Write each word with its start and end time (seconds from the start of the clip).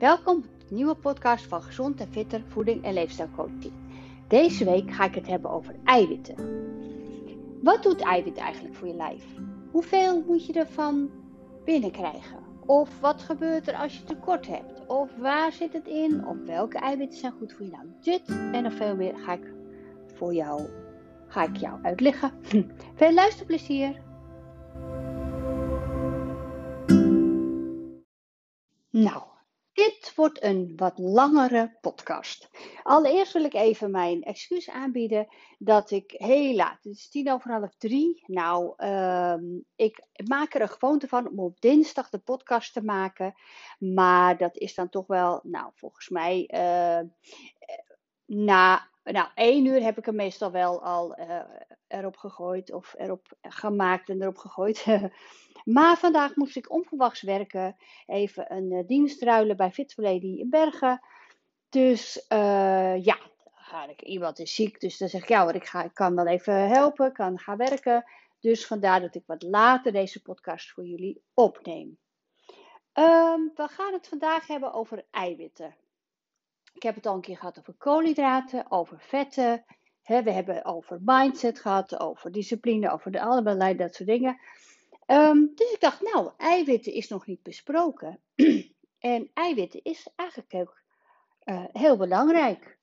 Welkom 0.00 0.36
op 0.36 0.68
de 0.68 0.74
nieuwe 0.74 0.94
podcast 0.94 1.46
van 1.46 1.62
Gezond 1.62 2.00
en 2.00 2.08
Fitter 2.10 2.42
Voeding 2.48 2.84
en 2.84 2.92
Leefstijlcoaching. 2.92 3.72
Deze 4.28 4.64
week 4.64 4.90
ga 4.90 5.04
ik 5.04 5.14
het 5.14 5.26
hebben 5.26 5.50
over 5.50 5.74
eiwitten. 5.84 6.36
Wat 7.62 7.82
doet 7.82 8.00
eiwit 8.00 8.36
eigenlijk 8.36 8.74
voor 8.74 8.88
je 8.88 8.94
lijf? 8.94 9.24
Hoeveel 9.70 10.24
moet 10.26 10.46
je 10.46 10.52
ervan 10.52 11.10
binnenkrijgen? 11.64 12.38
Of 12.66 13.00
wat 13.00 13.22
gebeurt 13.22 13.68
er 13.68 13.74
als 13.74 13.96
je 13.96 14.04
tekort 14.04 14.46
hebt? 14.46 14.86
Of 14.86 15.16
waar 15.16 15.52
zit 15.52 15.72
het 15.72 15.86
in? 15.86 16.26
Of 16.26 16.36
welke 16.46 16.78
eiwitten 16.78 17.18
zijn 17.18 17.32
goed 17.38 17.52
voor 17.52 17.66
je? 17.66 17.70
Nou, 17.70 17.86
dit 18.00 18.28
en 18.28 18.62
nog 18.62 18.72
veel 18.74 18.96
meer 18.96 19.16
ga 19.16 19.32
ik 19.32 19.52
voor 20.14 20.34
jou, 20.34 20.62
ga 21.26 21.44
ik 21.44 21.56
jou 21.56 21.82
uitleggen. 21.82 22.32
Veel 22.94 23.12
luisterplezier! 23.12 24.00
Nou, 28.90 29.22
dit 29.80 30.12
wordt 30.14 30.42
een 30.42 30.72
wat 30.76 30.98
langere 30.98 31.76
podcast. 31.80 32.50
Allereerst 32.82 33.32
wil 33.32 33.44
ik 33.44 33.54
even 33.54 33.90
mijn 33.90 34.22
excuus 34.22 34.70
aanbieden 34.70 35.26
dat 35.58 35.90
ik 35.90 36.14
heel 36.16 36.54
laat, 36.54 36.78
het 36.82 36.96
is 36.96 37.08
tien 37.08 37.32
over 37.32 37.50
half 37.50 37.74
drie. 37.78 38.24
Nou, 38.26 38.72
ehm, 38.76 39.44
ik 39.76 40.02
maak 40.24 40.54
er 40.54 40.60
een 40.60 40.68
gewoonte 40.68 41.08
van 41.08 41.28
om 41.28 41.40
op 41.40 41.60
dinsdag 41.60 42.10
de 42.10 42.18
podcast 42.18 42.72
te 42.72 42.84
maken. 42.84 43.34
Maar 43.78 44.36
dat 44.36 44.56
is 44.56 44.74
dan 44.74 44.88
toch 44.88 45.06
wel, 45.06 45.40
nou, 45.42 45.70
volgens 45.74 46.08
mij, 46.08 46.50
uh, 46.54 47.08
na 48.26 48.88
nou, 49.04 49.28
één 49.34 49.64
uur 49.64 49.82
heb 49.82 49.98
ik 49.98 50.04
hem 50.04 50.16
meestal 50.16 50.50
wel 50.50 50.82
al 50.82 51.18
uh, 51.18 51.40
erop 51.86 52.16
gegooid 52.16 52.72
of 52.72 52.94
erop 52.98 53.26
gemaakt 53.40 54.08
en 54.08 54.22
erop 54.22 54.38
gegooid. 54.38 54.86
Maar 55.64 55.96
vandaag 55.96 56.36
moest 56.36 56.56
ik 56.56 56.70
onverwachts 56.70 57.22
werken. 57.22 57.76
Even 58.06 58.52
een 58.52 58.72
uh, 58.72 58.86
dienst 58.86 59.22
ruilen 59.22 59.56
bij 59.56 59.70
Fit 59.70 59.94
in 59.96 60.50
Bergen. 60.50 61.00
Dus 61.68 62.26
uh, 62.28 63.04
ja, 63.04 63.18
ik, 63.88 64.02
iemand 64.02 64.38
is 64.38 64.54
ziek. 64.54 64.80
Dus 64.80 64.98
dan 64.98 65.08
zeg 65.08 65.22
ik, 65.22 65.28
ja 65.28 65.52
ik, 65.52 65.64
ga, 65.64 65.82
ik 65.82 65.94
kan 65.94 66.14
wel 66.14 66.26
even 66.26 66.68
helpen, 66.68 67.12
kan 67.12 67.38
gaan 67.38 67.56
werken. 67.56 68.04
Dus 68.40 68.66
vandaar 68.66 69.00
dat 69.00 69.14
ik 69.14 69.22
wat 69.26 69.42
later 69.42 69.92
deze 69.92 70.22
podcast 70.22 70.70
voor 70.70 70.84
jullie 70.84 71.22
opneem. 71.34 71.98
Um, 72.94 73.52
we 73.54 73.68
gaan 73.68 73.92
het 73.92 74.08
vandaag 74.08 74.46
hebben 74.46 74.72
over 74.72 75.04
eiwitten. 75.10 75.76
Ik 76.72 76.82
heb 76.82 76.94
het 76.94 77.06
al 77.06 77.14
een 77.14 77.20
keer 77.20 77.36
gehad 77.36 77.58
over 77.58 77.74
koolhydraten, 77.74 78.70
over 78.70 79.00
vetten. 79.00 79.64
we 80.04 80.30
hebben 80.30 80.64
over 80.64 81.00
mindset 81.04 81.60
gehad, 81.60 82.00
over 82.00 82.32
discipline, 82.32 82.90
over 82.90 83.10
de 83.10 83.20
allerlei 83.20 83.76
dat 83.76 83.94
soort 83.94 84.08
dingen. 84.08 84.40
Um, 85.12 85.52
dus 85.54 85.72
ik 85.72 85.80
dacht, 85.80 86.00
nou, 86.00 86.30
eiwitten 86.36 86.92
is 86.92 87.08
nog 87.08 87.26
niet 87.26 87.42
besproken. 87.42 88.20
en 88.98 89.30
eiwitten 89.34 89.82
is 89.82 90.08
eigenlijk 90.16 90.54
ook 90.54 90.82
uh, 91.44 91.64
heel 91.72 91.96
belangrijk. 91.96 92.78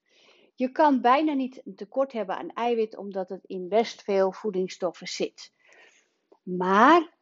Je 0.55 0.71
kan 0.71 1.01
bijna 1.01 1.33
niet 1.33 1.61
een 1.65 1.75
tekort 1.75 2.11
hebben 2.11 2.37
aan 2.37 2.53
eiwit 2.53 2.97
omdat 2.97 3.29
het 3.29 3.43
in 3.45 3.69
best 3.69 4.01
veel 4.01 4.31
voedingsstoffen 4.31 5.07
zit. 5.07 5.53
Maar, 6.43 7.17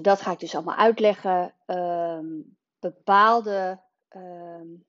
dat 0.00 0.20
ga 0.20 0.32
ik 0.32 0.38
dus 0.40 0.54
allemaal 0.54 0.76
uitleggen, 0.76 1.54
um, 1.66 2.56
bepaalde, 2.78 3.82
um, 4.16 4.84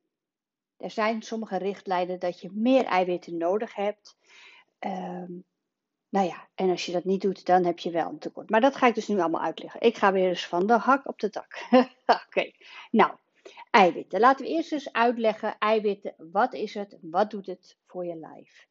er 0.77 0.91
zijn 0.91 1.21
sommige 1.21 1.57
richtlijnen 1.57 2.19
dat 2.19 2.41
je 2.41 2.49
meer 2.53 2.85
eiwitten 2.85 3.37
nodig 3.37 3.75
hebt. 3.75 4.17
Um, 4.79 5.45
nou 6.13 6.27
ja, 6.27 6.47
en 6.55 6.69
als 6.69 6.85
je 6.85 6.91
dat 6.91 7.03
niet 7.03 7.21
doet, 7.21 7.45
dan 7.45 7.65
heb 7.65 7.79
je 7.79 7.91
wel 7.91 8.09
een 8.09 8.19
tekort. 8.19 8.49
Maar 8.49 8.61
dat 8.61 8.75
ga 8.75 8.87
ik 8.87 8.95
dus 8.95 9.07
nu 9.07 9.19
allemaal 9.19 9.41
uitleggen. 9.41 9.81
Ik 9.81 9.97
ga 9.97 10.11
weer 10.11 10.27
eens 10.27 10.47
van 10.47 10.67
de 10.67 10.77
hak 10.77 11.07
op 11.07 11.19
de 11.19 11.29
tak. 11.29 11.67
Oké, 12.25 12.51
nou, 12.91 13.11
eiwitten. 13.71 14.19
Laten 14.19 14.45
we 14.45 14.51
eerst 14.51 14.71
eens 14.71 14.93
uitleggen, 14.93 15.57
eiwitten, 15.57 16.15
wat 16.17 16.53
is 16.53 16.73
het, 16.73 16.97
wat 17.01 17.31
doet 17.31 17.45
het 17.45 17.77
voor 17.85 18.05
je 18.05 18.15
lijf? 18.15 18.67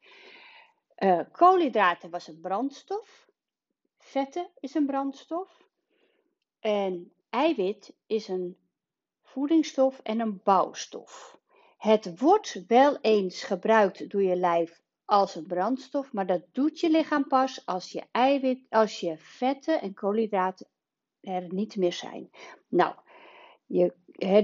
Uh, 0.99 1.21
koolhydraten 1.33 2.11
was 2.11 2.29
een 2.29 2.41
brandstof, 2.41 3.29
vetten 3.99 4.49
is 4.61 4.75
een 4.75 4.87
brandstof 4.87 5.67
en 6.61 7.13
eiwit 7.31 7.93
is 8.07 8.29
een 8.29 8.57
voedingsstof 9.23 10.01
en 10.03 10.21
een 10.21 10.41
bouwstof. 10.45 11.39
Het 11.79 12.19
wordt 12.19 12.65
wel 12.67 12.99
eens 13.01 13.43
gebruikt 13.43 14.11
door 14.11 14.23
je 14.23 14.37
lijf 14.37 14.82
als 15.13 15.35
een 15.35 15.47
brandstof, 15.47 16.13
maar 16.13 16.27
dat 16.27 16.43
doet 16.53 16.81
je 16.81 16.91
lichaam 16.91 17.27
pas 17.27 17.67
als 17.67 17.93
je, 17.93 18.03
eiwit, 18.13 18.67
als 18.71 19.01
je 19.01 19.17
vetten 19.19 19.81
en 19.81 19.95
koolhydraten 19.95 20.67
er 21.21 21.53
niet 21.53 21.77
meer 21.77 21.93
zijn. 21.93 22.31
Nou, 22.69 22.95
je, 23.67 23.95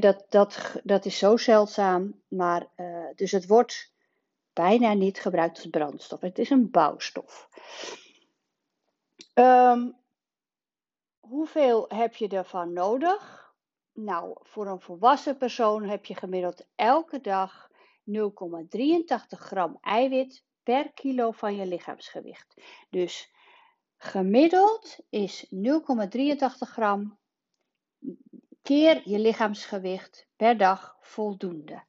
dat, 0.01 0.27
dat, 0.29 0.81
dat 0.85 1.05
is 1.05 1.19
zo 1.19 1.37
zeldzaam, 1.37 2.23
maar 2.29 2.67
uh, 2.77 3.07
dus 3.15 3.31
het 3.31 3.47
wordt 3.47 3.93
bijna 4.53 4.93
niet 4.93 5.21
gebruikt 5.21 5.57
als 5.57 5.67
brandstof. 5.67 6.21
Het 6.21 6.39
is 6.39 6.51
een 6.51 6.71
bouwstof. 6.71 7.49
Um, 9.35 9.97
hoeveel 11.19 11.85
heb 11.89 12.15
je 12.15 12.29
ervan 12.29 12.73
nodig? 12.73 13.53
Nou, 13.93 14.37
voor 14.43 14.67
een 14.67 14.81
volwassen 14.81 15.37
persoon 15.37 15.85
heb 15.85 16.05
je 16.05 16.15
gemiddeld 16.15 16.67
elke 16.75 17.21
dag 17.21 17.71
0,83 18.11 18.21
gram 19.29 19.79
eiwit 19.81 20.47
per 20.69 20.93
kilo 20.93 21.31
van 21.31 21.57
je 21.57 21.67
lichaamsgewicht. 21.67 22.55
Dus 22.91 23.33
gemiddeld 23.97 24.99
is 25.09 25.47
0,83 25.55 25.57
gram 26.59 27.19
keer 28.63 29.09
je 29.09 29.19
lichaamsgewicht 29.19 30.29
per 30.37 30.57
dag 30.57 30.97
voldoende. 31.01 31.83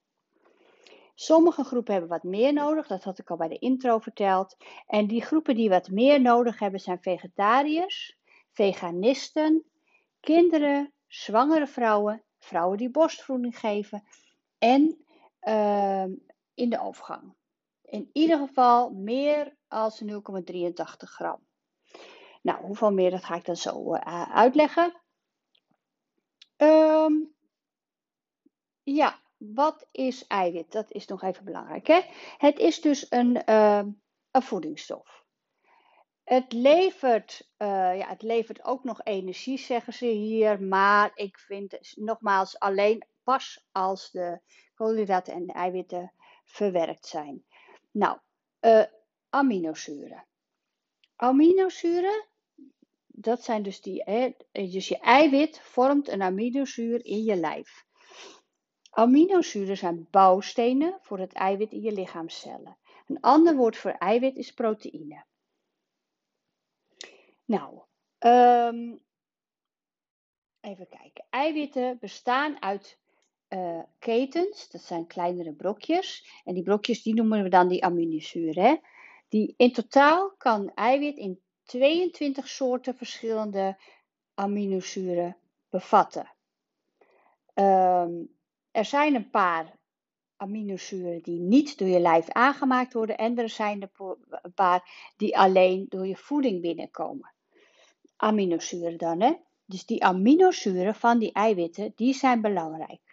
Sommige 1.15 1.63
groepen 1.63 1.91
hebben 1.91 2.09
wat 2.09 2.23
meer 2.23 2.53
nodig, 2.53 2.87
dat 2.87 3.03
had 3.03 3.19
ik 3.19 3.29
al 3.29 3.37
bij 3.37 3.47
de 3.47 3.59
intro 3.59 3.99
verteld. 3.99 4.57
En 4.87 5.07
die 5.07 5.21
groepen 5.21 5.55
die 5.55 5.69
wat 5.69 5.89
meer 5.89 6.21
nodig 6.21 6.59
hebben 6.59 6.79
zijn 6.79 7.01
vegetariërs, 7.01 8.17
veganisten, 8.51 9.65
kinderen, 10.19 10.93
zwangere 11.07 11.67
vrouwen, 11.67 12.23
vrouwen 12.37 12.77
die 12.77 12.89
borstvoeding 12.89 13.59
geven 13.59 14.03
en 14.57 15.05
uh, 15.41 16.05
in 16.53 16.69
de 16.69 16.79
overgang. 16.79 17.37
In 17.89 18.09
ieder 18.13 18.37
geval 18.37 18.89
meer 18.89 19.55
als 19.67 20.03
0,83 20.03 20.11
gram. 20.97 21.47
Nou, 22.41 22.65
hoeveel 22.65 22.91
meer, 22.91 23.11
dat 23.11 23.23
ga 23.23 23.35
ik 23.35 23.45
dan 23.45 23.55
zo 23.57 23.95
uh, 23.95 24.35
uitleggen. 24.35 25.01
Um, 26.57 27.35
ja, 28.83 29.19
wat 29.37 29.87
is 29.91 30.27
eiwit? 30.27 30.71
Dat 30.71 30.91
is 30.91 31.05
nog 31.05 31.23
even 31.23 31.45
belangrijk. 31.45 31.87
Hè? 31.87 32.01
Het 32.37 32.59
is 32.59 32.81
dus 32.81 33.05
een, 33.09 33.41
uh, 33.45 33.81
een 34.31 34.41
voedingsstof. 34.41 35.23
Het 36.23 36.53
levert, 36.53 37.49
uh, 37.57 37.97
ja, 37.97 38.07
het 38.07 38.21
levert 38.21 38.63
ook 38.63 38.83
nog 38.83 39.03
energie, 39.03 39.57
zeggen 39.57 39.93
ze 39.93 40.05
hier. 40.05 40.61
Maar 40.61 41.11
ik 41.13 41.39
vind 41.39 41.95
nogmaals 41.95 42.59
alleen 42.59 43.05
pas 43.23 43.65
als 43.71 44.11
de 44.11 44.41
koolhydraten 44.75 45.33
en 45.33 45.45
de 45.45 45.53
eiwitten 45.53 46.13
verwerkt 46.43 47.05
zijn. 47.05 47.45
Nou, 47.99 48.19
uh, 48.61 48.85
aminozuren. 49.29 50.27
Aminozuren, 51.15 52.27
dat 53.07 53.43
zijn 53.43 53.63
dus 53.63 53.81
die, 53.81 54.03
hè, 54.03 54.35
dus 54.51 54.87
je 54.87 54.99
eiwit 54.99 55.59
vormt 55.59 56.07
een 56.07 56.21
aminozuur 56.21 57.05
in 57.05 57.23
je 57.23 57.35
lijf. 57.35 57.85
Aminozuren 58.89 59.77
zijn 59.77 60.07
bouwstenen 60.09 60.99
voor 61.01 61.19
het 61.19 61.33
eiwit 61.33 61.71
in 61.71 61.81
je 61.81 61.91
lichaamcellen. 61.91 62.77
Een 63.05 63.19
ander 63.19 63.55
woord 63.55 63.77
voor 63.77 63.91
eiwit 63.91 64.35
is 64.35 64.53
proteïne. 64.53 65.25
Nou, 67.45 67.81
um, 68.19 69.03
even 70.59 70.87
kijken. 70.87 71.25
Eiwitten 71.29 71.99
bestaan 71.99 72.61
uit 72.61 72.98
uh, 73.49 73.79
ketens, 73.99 74.69
dat 74.69 74.81
zijn 74.81 75.07
kleinere 75.07 75.53
brokjes. 75.53 76.41
En 76.43 76.53
die 76.53 76.63
brokjes 76.63 77.03
die 77.03 77.13
noemen 77.13 77.43
we 77.43 77.49
dan 77.49 77.67
die 77.67 77.83
aminozuren. 77.83 78.79
Die, 79.27 79.53
in 79.57 79.73
totaal 79.73 80.33
kan 80.37 80.71
eiwit 80.75 81.17
in 81.17 81.39
22 81.63 82.47
soorten 82.47 82.95
verschillende 82.95 83.77
aminozuren 84.33 85.37
bevatten. 85.69 86.31
Um, 87.53 88.37
er 88.71 88.85
zijn 88.85 89.15
een 89.15 89.29
paar 89.29 89.77
aminozuren 90.35 91.21
die 91.21 91.39
niet 91.39 91.77
door 91.77 91.87
je 91.87 91.99
lijf 91.99 92.29
aangemaakt 92.29 92.93
worden 92.93 93.17
en 93.17 93.37
er 93.37 93.49
zijn 93.49 93.89
een 94.41 94.53
paar 94.53 95.11
die 95.17 95.37
alleen 95.37 95.85
door 95.89 96.07
je 96.07 96.15
voeding 96.15 96.61
binnenkomen. 96.61 97.33
Aminozuren 98.15 98.97
dan, 98.97 99.21
hè? 99.21 99.33
Dus 99.65 99.85
die 99.85 100.03
aminozuren 100.03 100.95
van 100.95 101.19
die 101.19 101.31
eiwitten, 101.31 101.91
die 101.95 102.13
zijn 102.13 102.41
belangrijk. 102.41 103.08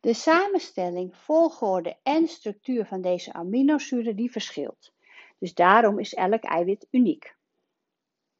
De 0.00 0.14
samenstelling, 0.14 1.16
volgorde 1.16 1.96
en 2.02 2.28
structuur 2.28 2.86
van 2.86 3.00
deze 3.00 3.32
aminozuren 3.32 4.16
die 4.16 4.30
verschilt. 4.30 4.92
Dus 5.38 5.54
daarom 5.54 5.98
is 5.98 6.14
elk 6.14 6.42
eiwit 6.42 6.86
uniek. 6.90 7.36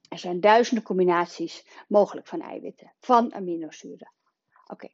Er 0.09 0.19
zijn 0.19 0.41
duizenden 0.41 0.85
combinaties 0.85 1.67
mogelijk 1.89 2.27
van 2.27 2.41
eiwitten, 2.41 2.93
van 2.99 3.35
aminozuren. 3.35 4.13
Oké. 4.67 4.89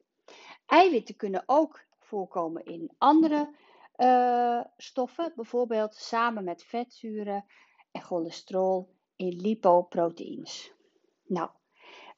Eiwitten 0.65 1.15
kunnen 1.15 1.43
ook 1.45 1.85
voorkomen 1.99 2.65
in 2.65 2.91
andere 2.97 3.55
uh, 3.97 4.63
stoffen, 4.77 5.33
bijvoorbeeld 5.35 5.95
samen 5.95 6.43
met 6.43 6.63
vetzuren 6.63 7.45
en 7.91 8.01
cholesterol 8.01 8.95
in 9.15 9.41
lipoproteïns. 9.41 10.73
Nou, 11.23 11.49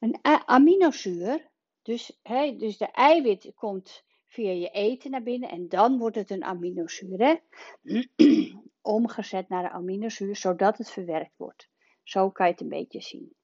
een 0.00 0.18
aminozuur, 0.46 1.50
dus, 1.82 2.18
hè, 2.22 2.56
dus 2.56 2.76
de 2.76 2.90
eiwit 2.90 3.52
komt 3.54 4.04
via 4.30 4.52
je 4.52 4.70
eten 4.70 5.10
naar 5.10 5.22
binnen 5.22 5.50
en 5.50 5.68
dan 5.68 5.98
wordt 5.98 6.16
het 6.16 6.30
een 6.30 6.44
aminozuur. 6.44 7.18
Hè? 7.18 7.34
Omgezet 8.82 9.48
naar 9.48 9.64
een 9.64 9.70
aminozuur, 9.70 10.36
zodat 10.36 10.78
het 10.78 10.90
verwerkt 10.90 11.36
wordt. 11.36 11.68
Zo 12.02 12.30
kan 12.30 12.46
je 12.46 12.52
het 12.52 12.60
een 12.60 12.68
beetje 12.68 13.00
zien. 13.00 13.34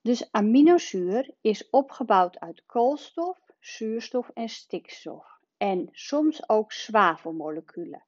Dus 0.00 0.32
aminozuur 0.32 1.30
is 1.40 1.70
opgebouwd 1.70 2.38
uit 2.38 2.62
koolstof, 2.66 3.38
zuurstof 3.60 4.30
en 4.34 4.48
stikstof. 4.48 5.26
En 5.56 5.88
soms 5.92 6.48
ook 6.48 6.72
zwavelmoleculen. 6.72 8.04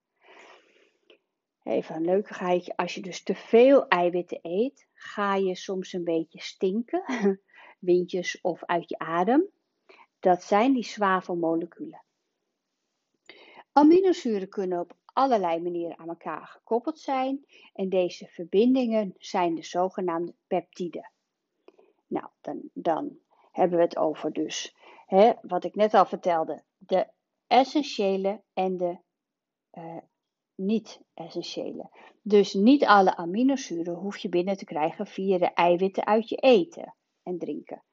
Even 1.62 1.94
een 1.94 2.04
leukigheidje. 2.04 2.76
Als 2.76 2.94
je 2.94 3.00
dus 3.00 3.22
te 3.22 3.34
veel 3.34 3.88
eiwitten 3.88 4.38
eet, 4.42 4.88
ga 4.94 5.34
je 5.34 5.54
soms 5.54 5.92
een 5.92 6.04
beetje 6.04 6.40
stinken. 6.40 7.02
Windjes 7.78 8.40
of 8.40 8.64
uit 8.64 8.88
je 8.88 8.98
adem. 8.98 9.48
Dat 10.26 10.42
zijn 10.42 10.72
die 10.72 10.84
zwavelmoleculen. 10.84 12.04
Aminozuren 13.72 14.48
kunnen 14.48 14.80
op 14.80 14.96
allerlei 15.04 15.62
manieren 15.62 15.98
aan 15.98 16.08
elkaar 16.08 16.46
gekoppeld 16.46 16.98
zijn 16.98 17.46
en 17.72 17.88
deze 17.88 18.26
verbindingen 18.26 19.14
zijn 19.18 19.54
de 19.54 19.62
zogenaamde 19.62 20.34
peptiden. 20.46 21.12
Nou, 22.06 22.28
dan, 22.40 22.70
dan 22.72 23.18
hebben 23.52 23.78
we 23.78 23.84
het 23.84 23.96
over 23.96 24.32
dus, 24.32 24.76
hè, 25.06 25.32
wat 25.42 25.64
ik 25.64 25.74
net 25.74 25.94
al 25.94 26.06
vertelde, 26.06 26.62
de 26.76 27.06
essentiële 27.46 28.42
en 28.52 28.76
de 28.76 28.98
uh, 29.72 29.98
niet-essentiële. 30.54 31.90
Dus 32.22 32.54
niet 32.54 32.84
alle 32.84 33.16
aminozuren 33.16 33.94
hoef 33.94 34.18
je 34.18 34.28
binnen 34.28 34.56
te 34.56 34.64
krijgen 34.64 35.06
via 35.06 35.38
de 35.38 35.52
eiwitten 35.52 36.06
uit 36.06 36.28
je 36.28 36.36
eten 36.36 36.94
en 37.22 37.38
drinken. 37.38 37.84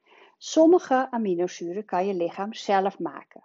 Sommige 0.46 1.10
aminozuren 1.10 1.84
kan 1.84 2.06
je 2.06 2.14
lichaam 2.14 2.54
zelf 2.54 2.98
maken. 2.98 3.44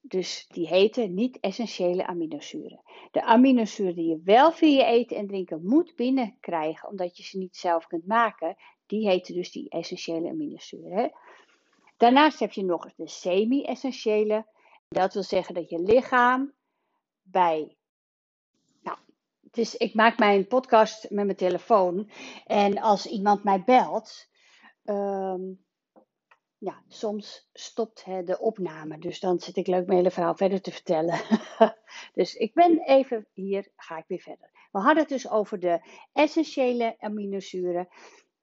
Dus 0.00 0.46
die 0.48 0.66
heten 0.66 1.14
niet-essentiële 1.14 2.06
aminozuren. 2.06 2.82
De 3.10 3.22
aminozuren 3.22 3.94
die 3.94 4.08
je 4.08 4.20
wel 4.24 4.52
via 4.52 4.68
je 4.68 4.84
eten 4.84 5.16
en 5.16 5.26
drinken 5.26 5.64
moet 5.64 5.96
binnenkrijgen, 5.96 6.88
omdat 6.88 7.16
je 7.16 7.22
ze 7.22 7.38
niet 7.38 7.56
zelf 7.56 7.86
kunt 7.86 8.06
maken, 8.06 8.56
die 8.86 9.08
heten 9.08 9.34
dus 9.34 9.52
die 9.52 9.68
essentiële 9.68 10.28
aminozuren. 10.28 11.12
Daarnaast 11.96 12.38
heb 12.38 12.52
je 12.52 12.64
nog 12.64 12.94
de 12.94 13.08
semi-essentiële. 13.08 14.46
Dat 14.88 15.14
wil 15.14 15.22
zeggen 15.22 15.54
dat 15.54 15.70
je 15.70 15.82
lichaam 15.82 16.52
bij. 17.22 17.76
Nou, 18.82 18.98
ik 19.78 19.94
maak 19.94 20.18
mijn 20.18 20.46
podcast 20.46 21.10
met 21.10 21.24
mijn 21.24 21.36
telefoon. 21.36 22.10
En 22.46 22.78
als 22.78 23.06
iemand 23.06 23.44
mij 23.44 23.62
belt, 23.64 24.30
um, 24.84 25.64
ja, 26.58 26.82
soms 26.88 27.48
stopt 27.52 28.04
hè, 28.04 28.22
de 28.22 28.38
opname. 28.38 28.98
Dus 28.98 29.20
dan 29.20 29.40
zit 29.40 29.56
ik 29.56 29.66
leuk 29.66 29.86
mijn 29.86 29.98
hele 29.98 30.10
verhaal 30.10 30.36
verder 30.36 30.60
te 30.60 30.70
vertellen. 30.70 31.20
dus 32.14 32.34
ik 32.34 32.54
ben 32.54 32.80
even 32.80 33.26
hier, 33.32 33.68
ga 33.76 33.98
ik 33.98 34.04
weer 34.06 34.20
verder. 34.20 34.50
We 34.72 34.78
hadden 34.78 34.98
het 34.98 35.08
dus 35.08 35.30
over 35.30 35.60
de 35.60 35.80
essentiële 36.12 36.96
aminozuren. 36.98 37.88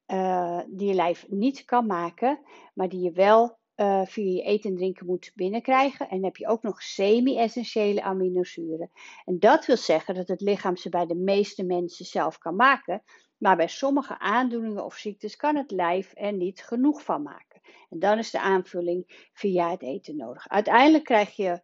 Uh, 0.07 0.61
die 0.67 0.87
je 0.87 0.93
lijf 0.93 1.25
niet 1.29 1.65
kan 1.65 1.85
maken, 1.85 2.39
maar 2.73 2.89
die 2.89 3.01
je 3.01 3.11
wel 3.11 3.57
uh, 3.75 4.05
via 4.05 4.31
je 4.31 4.41
eten 4.41 4.69
en 4.69 4.75
drinken 4.75 5.05
moet 5.05 5.31
binnenkrijgen. 5.35 6.09
En 6.09 6.15
dan 6.15 6.25
heb 6.25 6.37
je 6.37 6.47
ook 6.47 6.63
nog 6.63 6.81
semi-essentiële 6.81 8.01
aminozuren. 8.01 8.91
En 9.25 9.39
dat 9.39 9.65
wil 9.65 9.77
zeggen 9.77 10.15
dat 10.15 10.27
het 10.27 10.41
lichaam 10.41 10.75
ze 10.75 10.89
bij 10.89 11.05
de 11.05 11.15
meeste 11.15 11.63
mensen 11.63 12.05
zelf 12.05 12.37
kan 12.37 12.55
maken. 12.55 13.03
Maar 13.39 13.55
bij 13.55 13.67
sommige 13.67 14.19
aandoeningen 14.19 14.85
of 14.85 14.95
ziektes 14.95 15.35
kan 15.35 15.55
het 15.55 15.71
lijf 15.71 16.11
er 16.15 16.33
niet 16.33 16.63
genoeg 16.63 17.03
van 17.03 17.21
maken. 17.21 17.61
En 17.89 17.99
dan 17.99 18.17
is 18.17 18.31
de 18.31 18.39
aanvulling 18.39 19.29
via 19.33 19.69
het 19.69 19.81
eten 19.81 20.15
nodig. 20.15 20.49
Uiteindelijk 20.49 21.03
krijg 21.03 21.35
je, 21.35 21.61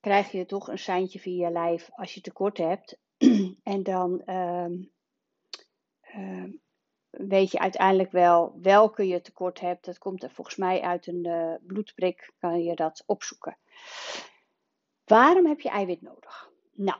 krijg 0.00 0.32
je 0.32 0.46
toch 0.46 0.68
een 0.68 0.78
seintje 0.78 1.18
via 1.18 1.46
je 1.46 1.52
lijf 1.52 1.88
als 1.92 2.14
je 2.14 2.20
tekort 2.20 2.58
hebt. 2.58 2.98
en 3.62 3.82
dan. 3.82 4.22
Uh, 4.26 4.66
uh, 6.16 6.44
weet 7.10 7.50
je 7.50 7.58
uiteindelijk 7.58 8.10
wel 8.10 8.58
welke 8.62 9.06
je 9.06 9.20
tekort 9.20 9.60
hebt. 9.60 9.84
Dat 9.84 9.98
komt 9.98 10.22
er 10.22 10.30
volgens 10.30 10.56
mij 10.56 10.80
uit 10.80 11.06
een 11.06 11.26
uh, 11.26 11.54
bloedprik, 11.62 12.32
kan 12.38 12.62
je 12.62 12.74
dat 12.74 13.02
opzoeken. 13.06 13.58
Waarom 15.04 15.46
heb 15.46 15.60
je 15.60 15.68
eiwit 15.68 16.02
nodig? 16.02 16.50
Nou, 16.72 16.98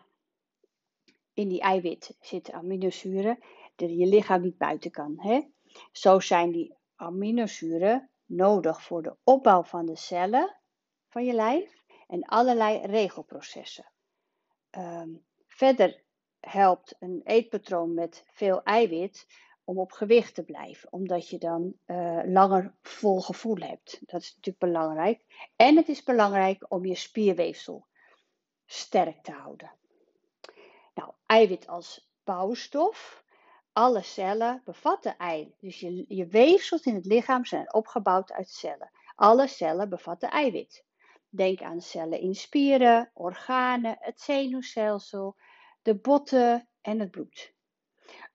in 1.35 1.49
die 1.49 1.61
eiwit 1.61 2.17
zitten 2.21 2.55
aminozuren 2.55 3.39
je 3.87 4.07
lichaam 4.07 4.43
niet 4.43 4.59
buiten 4.59 4.91
kan. 4.91 5.15
Hè? 5.19 5.41
Zo 5.93 6.21
zijn 6.21 6.53
die 6.53 6.77
aminozuren 6.97 8.11
nodig 8.25 8.83
voor 8.83 9.03
de 9.03 9.17
opbouw 9.25 9.63
van 9.63 9.87
de 9.87 9.97
cellen 9.97 10.57
van 11.09 11.25
je 11.25 11.33
lijf 11.33 11.83
en 12.07 12.25
allerlei 12.25 12.87
regelprocessen. 12.87 13.93
Um, 14.71 15.25
verder 15.47 16.03
helpt 16.41 16.97
een 16.99 17.21
eetpatroon 17.25 17.95
met 17.95 18.25
veel 18.27 18.63
eiwit 18.63 19.27
om 19.65 19.79
op 19.79 19.93
gewicht 19.93 20.35
te 20.35 20.45
blijven, 20.45 20.93
omdat 20.93 21.29
je 21.29 21.39
dan 21.39 21.75
uh, 21.87 22.21
langer 22.25 22.75
vol 22.83 23.21
gevoel 23.21 23.57
hebt. 23.57 24.01
Dat 24.01 24.21
is 24.21 24.35
natuurlijk 24.35 24.65
belangrijk. 24.65 25.51
En 25.57 25.77
het 25.77 25.89
is 25.89 26.03
belangrijk 26.03 26.65
om 26.69 26.85
je 26.85 26.95
spierweefsel 26.95 27.87
sterk 28.67 29.23
te 29.23 29.33
houden. 29.33 29.73
Nou, 30.95 31.13
eiwit 31.27 31.67
als 31.67 32.11
bouwstof. 32.25 33.25
Alle 33.79 34.03
cellen 34.03 34.63
bevatten 34.65 35.17
eiwit. 35.17 35.55
Dus 35.61 35.81
je, 35.81 36.05
je 36.09 36.27
weefsels 36.27 36.83
in 36.83 36.95
het 36.95 37.07
lichaam 37.07 37.45
zijn 37.45 37.75
opgebouwd 37.75 38.33
uit 38.33 38.49
cellen. 38.49 38.91
Alle 39.15 39.47
cellen 39.47 39.89
bevatten 39.89 40.31
eiwit. 40.31 40.85
Denk 41.29 41.63
aan 41.63 41.81
cellen 41.81 42.21
in 42.21 42.35
spieren, 42.35 43.11
organen, 43.15 43.97
het 44.01 44.21
zenuwstelsel, 44.21 45.37
de 45.83 45.95
botten 45.95 46.69
en 46.81 47.01
het 47.01 47.11
bloed. 47.11 47.55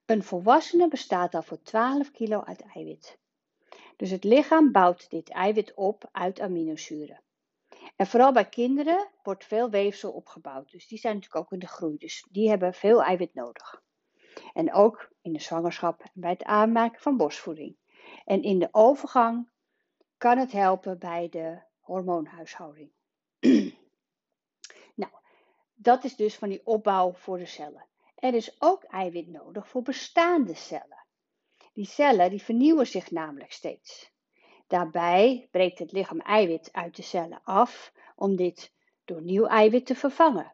Een 0.05 0.23
volwassene 0.23 0.87
bestaat 0.87 1.35
al 1.35 1.43
voor 1.43 1.61
12 1.61 2.11
kilo 2.11 2.41
uit 2.41 2.61
eiwit. 2.73 3.17
Dus 3.97 4.09
het 4.09 4.23
lichaam 4.23 4.71
bouwt 4.71 5.09
dit 5.09 5.29
eiwit 5.29 5.73
op 5.73 6.09
uit 6.11 6.39
aminozuren. 6.39 7.21
En 7.95 8.07
vooral 8.07 8.31
bij 8.31 8.49
kinderen 8.49 9.09
wordt 9.23 9.45
veel 9.45 9.69
weefsel 9.69 10.11
opgebouwd. 10.11 10.71
Dus 10.71 10.87
die 10.87 10.99
zijn 10.99 11.13
natuurlijk 11.13 11.45
ook 11.45 11.51
in 11.51 11.59
de 11.59 11.67
groei. 11.67 11.97
Dus 11.97 12.27
die 12.31 12.49
hebben 12.49 12.73
veel 12.73 13.03
eiwit 13.03 13.33
nodig. 13.33 13.81
En 14.53 14.73
ook 14.73 15.11
in 15.23 15.33
de 15.33 15.39
zwangerschap 15.39 16.01
en 16.01 16.09
bij 16.13 16.29
het 16.29 16.43
aanmaken 16.43 17.01
van 17.01 17.17
borstvoeding. 17.17 17.75
En 18.25 18.43
in 18.43 18.59
de 18.59 18.69
overgang 18.71 19.49
kan 20.17 20.37
het 20.37 20.51
helpen 20.51 20.99
bij 20.99 21.29
de 21.29 21.61
hormoonhuishouding. 21.79 22.91
nou, 25.01 25.11
dat 25.73 26.03
is 26.03 26.15
dus 26.15 26.35
van 26.35 26.49
die 26.49 26.65
opbouw 26.65 27.13
voor 27.13 27.37
de 27.37 27.45
cellen. 27.45 27.85
Er 28.15 28.33
is 28.33 28.61
ook 28.61 28.83
eiwit 28.83 29.27
nodig 29.27 29.67
voor 29.67 29.81
bestaande 29.81 30.53
cellen. 30.53 31.05
Die 31.73 31.85
cellen 31.85 32.29
die 32.29 32.43
vernieuwen 32.43 32.87
zich 32.87 33.11
namelijk 33.11 33.51
steeds. 33.51 34.11
Daarbij 34.67 35.47
breekt 35.51 35.79
het 35.79 35.91
lichaam 35.91 36.19
eiwit 36.19 36.69
uit 36.71 36.95
de 36.95 37.01
cellen 37.01 37.41
af 37.43 37.93
om 38.15 38.35
dit 38.35 38.73
door 39.05 39.21
nieuw 39.21 39.45
eiwit 39.45 39.85
te 39.85 39.95
vervangen. 39.95 40.53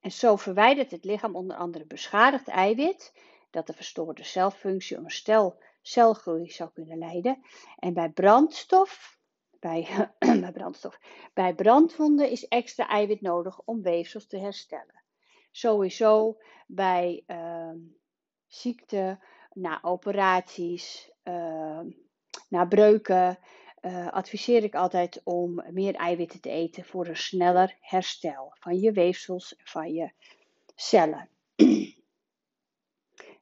En 0.00 0.12
zo 0.12 0.36
verwijdert 0.36 0.90
het 0.90 1.04
lichaam 1.04 1.36
onder 1.36 1.56
andere 1.56 1.84
beschadigd 1.84 2.48
eiwit, 2.48 3.12
dat 3.52 3.66
de 3.66 3.72
verstoorde 3.72 4.24
celfunctie 4.24 4.98
om 4.98 5.10
stel 5.10 5.60
celgroei 5.82 6.50
zou 6.50 6.70
kunnen 6.72 6.98
leiden. 6.98 7.42
En 7.78 7.94
bij 7.94 8.10
brandstof, 8.10 9.18
bij, 9.60 9.88
bij 10.40 10.52
brandstof, 10.52 10.98
bij 11.32 11.54
brandwonden 11.54 12.30
is 12.30 12.48
extra 12.48 12.88
eiwit 12.88 13.20
nodig 13.20 13.60
om 13.64 13.82
weefsels 13.82 14.26
te 14.26 14.38
herstellen 14.38 15.02
sowieso 15.52 16.38
bij 16.66 17.24
uh, 17.26 17.70
ziekte, 18.46 19.18
na 19.52 19.78
operaties, 19.82 21.10
uh, 21.24 21.80
na 22.48 22.64
breuken, 22.64 23.38
uh, 23.80 24.08
adviseer 24.08 24.62
ik 24.62 24.74
altijd 24.74 25.20
om 25.24 25.64
meer 25.70 25.94
eiwitten 25.94 26.40
te 26.40 26.50
eten 26.50 26.84
voor 26.84 27.06
een 27.06 27.16
sneller 27.16 27.76
herstel 27.80 28.54
van 28.58 28.78
je 28.78 28.92
weefsels 28.92 29.56
en 29.56 29.66
van 29.66 29.92
je 29.92 30.10
cellen. 30.74 31.28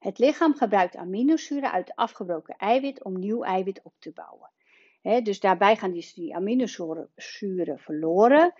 Het 0.00 0.18
lichaam 0.18 0.54
gebruikt 0.54 0.96
aminozuren 0.96 1.72
uit 1.72 1.94
afgebroken 1.94 2.56
eiwit 2.56 3.04
om 3.04 3.18
nieuw 3.18 3.42
eiwit 3.42 3.82
op 3.82 3.94
te 3.98 4.12
bouwen. 4.12 4.50
Dus 5.24 5.40
daarbij 5.40 5.76
gaan 5.76 5.90
die, 5.90 6.12
die 6.14 6.34
aminozuren 6.34 7.78
verloren 7.78 8.54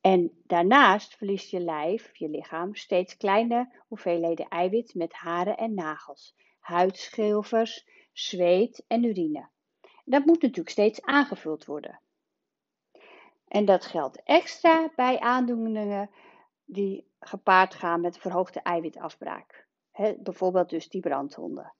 en 0.00 0.42
daarnaast 0.46 1.16
verliest 1.16 1.50
je 1.50 1.60
lijf, 1.60 2.16
je 2.16 2.28
lichaam, 2.28 2.74
steeds 2.74 3.16
kleine 3.16 3.72
hoeveelheden 3.88 4.48
eiwit 4.48 4.94
met 4.94 5.12
haren 5.12 5.56
en 5.56 5.74
nagels, 5.74 6.36
huidschilfers, 6.60 7.86
zweet 8.12 8.84
en 8.86 9.04
urine. 9.04 9.48
Dat 10.04 10.24
moet 10.24 10.42
natuurlijk 10.42 10.70
steeds 10.70 11.02
aangevuld 11.02 11.64
worden. 11.64 12.00
En 13.48 13.64
dat 13.64 13.86
geldt 13.86 14.22
extra 14.22 14.92
bij 14.96 15.18
aandoeningen 15.18 16.10
die 16.64 17.06
gepaard 17.20 17.74
gaan 17.74 18.00
met 18.00 18.18
verhoogde 18.18 18.60
eiwitafbraak. 18.60 19.59
Bijvoorbeeld 20.18 20.68
dus 20.68 20.88
die 20.88 21.00
brandwonden. 21.00 21.74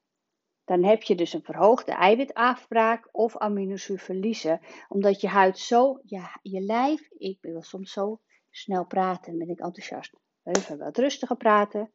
Dan 0.65 0.85
heb 0.85 1.03
je 1.03 1.15
dus 1.15 1.33
een 1.33 1.43
verhoogde 1.43 1.93
eiwitafbraak 1.93 3.09
of 3.13 3.37
aminozuurverliezen, 3.37 4.61
omdat 4.89 5.21
je 5.21 5.29
huid 5.29 5.59
zo, 5.59 6.01
ja, 6.03 6.39
je 6.43 6.61
lijf, 6.61 7.11
ik 7.11 7.39
wil 7.41 7.63
soms 7.63 7.93
zo 7.93 8.21
snel 8.51 8.87
praten, 8.87 9.39
ben 9.39 9.49
ik 9.49 9.61
enthousiast. 9.61 10.15
Even 10.43 10.79
wat 10.79 10.97
rustiger 10.97 11.37
praten. 11.37 11.93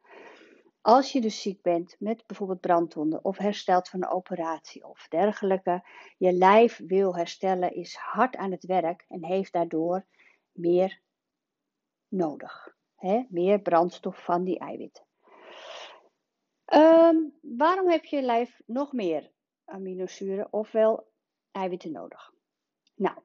Als 0.80 1.12
je 1.12 1.20
dus 1.20 1.42
ziek 1.42 1.62
bent 1.62 1.96
met 1.98 2.26
bijvoorbeeld 2.26 2.60
brandwonden 2.60 3.24
of 3.24 3.36
herstelt 3.38 3.88
van 3.88 4.02
een 4.02 4.10
operatie 4.10 4.86
of 4.86 5.06
dergelijke, 5.08 5.88
je 6.16 6.32
lijf 6.32 6.80
wil 6.86 7.16
herstellen, 7.16 7.74
is 7.74 7.94
hard 7.94 8.36
aan 8.36 8.50
het 8.50 8.64
werk 8.64 9.04
en 9.08 9.24
heeft 9.24 9.52
daardoor 9.52 10.06
meer 10.52 11.00
nodig. 12.08 12.74
Meer 13.28 13.60
brandstof 13.60 14.24
van 14.24 14.44
die 14.44 14.58
eiwitten. 14.58 15.05
Ehm, 16.66 17.16
waarom 17.40 17.88
heb 17.88 18.04
je 18.04 18.22
lijf 18.22 18.60
nog 18.66 18.92
meer 18.92 19.30
aminozuren 19.64 20.52
ofwel 20.52 21.08
eiwitten 21.50 21.92
nodig? 21.92 22.32
Nou, 22.94 23.18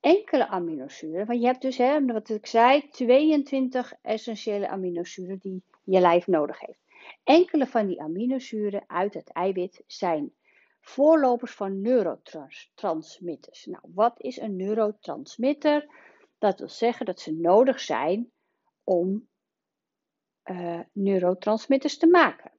enkele 0.00 0.48
aminozuren, 0.48 1.26
want 1.26 1.40
je 1.40 1.46
hebt 1.46 1.62
dus, 1.62 1.76
hè, 1.76 2.04
wat 2.04 2.28
ik 2.28 2.46
zei, 2.46 2.88
22 2.88 3.94
essentiële 4.02 4.68
aminozuren 4.68 5.38
die 5.38 5.62
je 5.84 6.00
lijf 6.00 6.26
nodig 6.26 6.60
heeft. 6.60 6.82
Enkele 7.24 7.66
van 7.66 7.86
die 7.86 8.02
aminozuren 8.02 8.84
uit 8.86 9.14
het 9.14 9.32
eiwit 9.32 9.82
zijn 9.86 10.34
voorlopers 10.80 11.52
van 11.52 11.80
neurotransmitters. 11.80 13.64
Nou, 13.66 13.84
wat 13.94 14.20
is 14.20 14.36
een 14.36 14.56
neurotransmitter? 14.56 15.88
Dat 16.38 16.58
wil 16.58 16.68
zeggen 16.68 17.06
dat 17.06 17.20
ze 17.20 17.32
nodig 17.32 17.80
zijn 17.80 18.32
om 18.84 19.28
uh, 20.44 20.80
neurotransmitters 20.92 21.98
te 21.98 22.06
maken. 22.06 22.52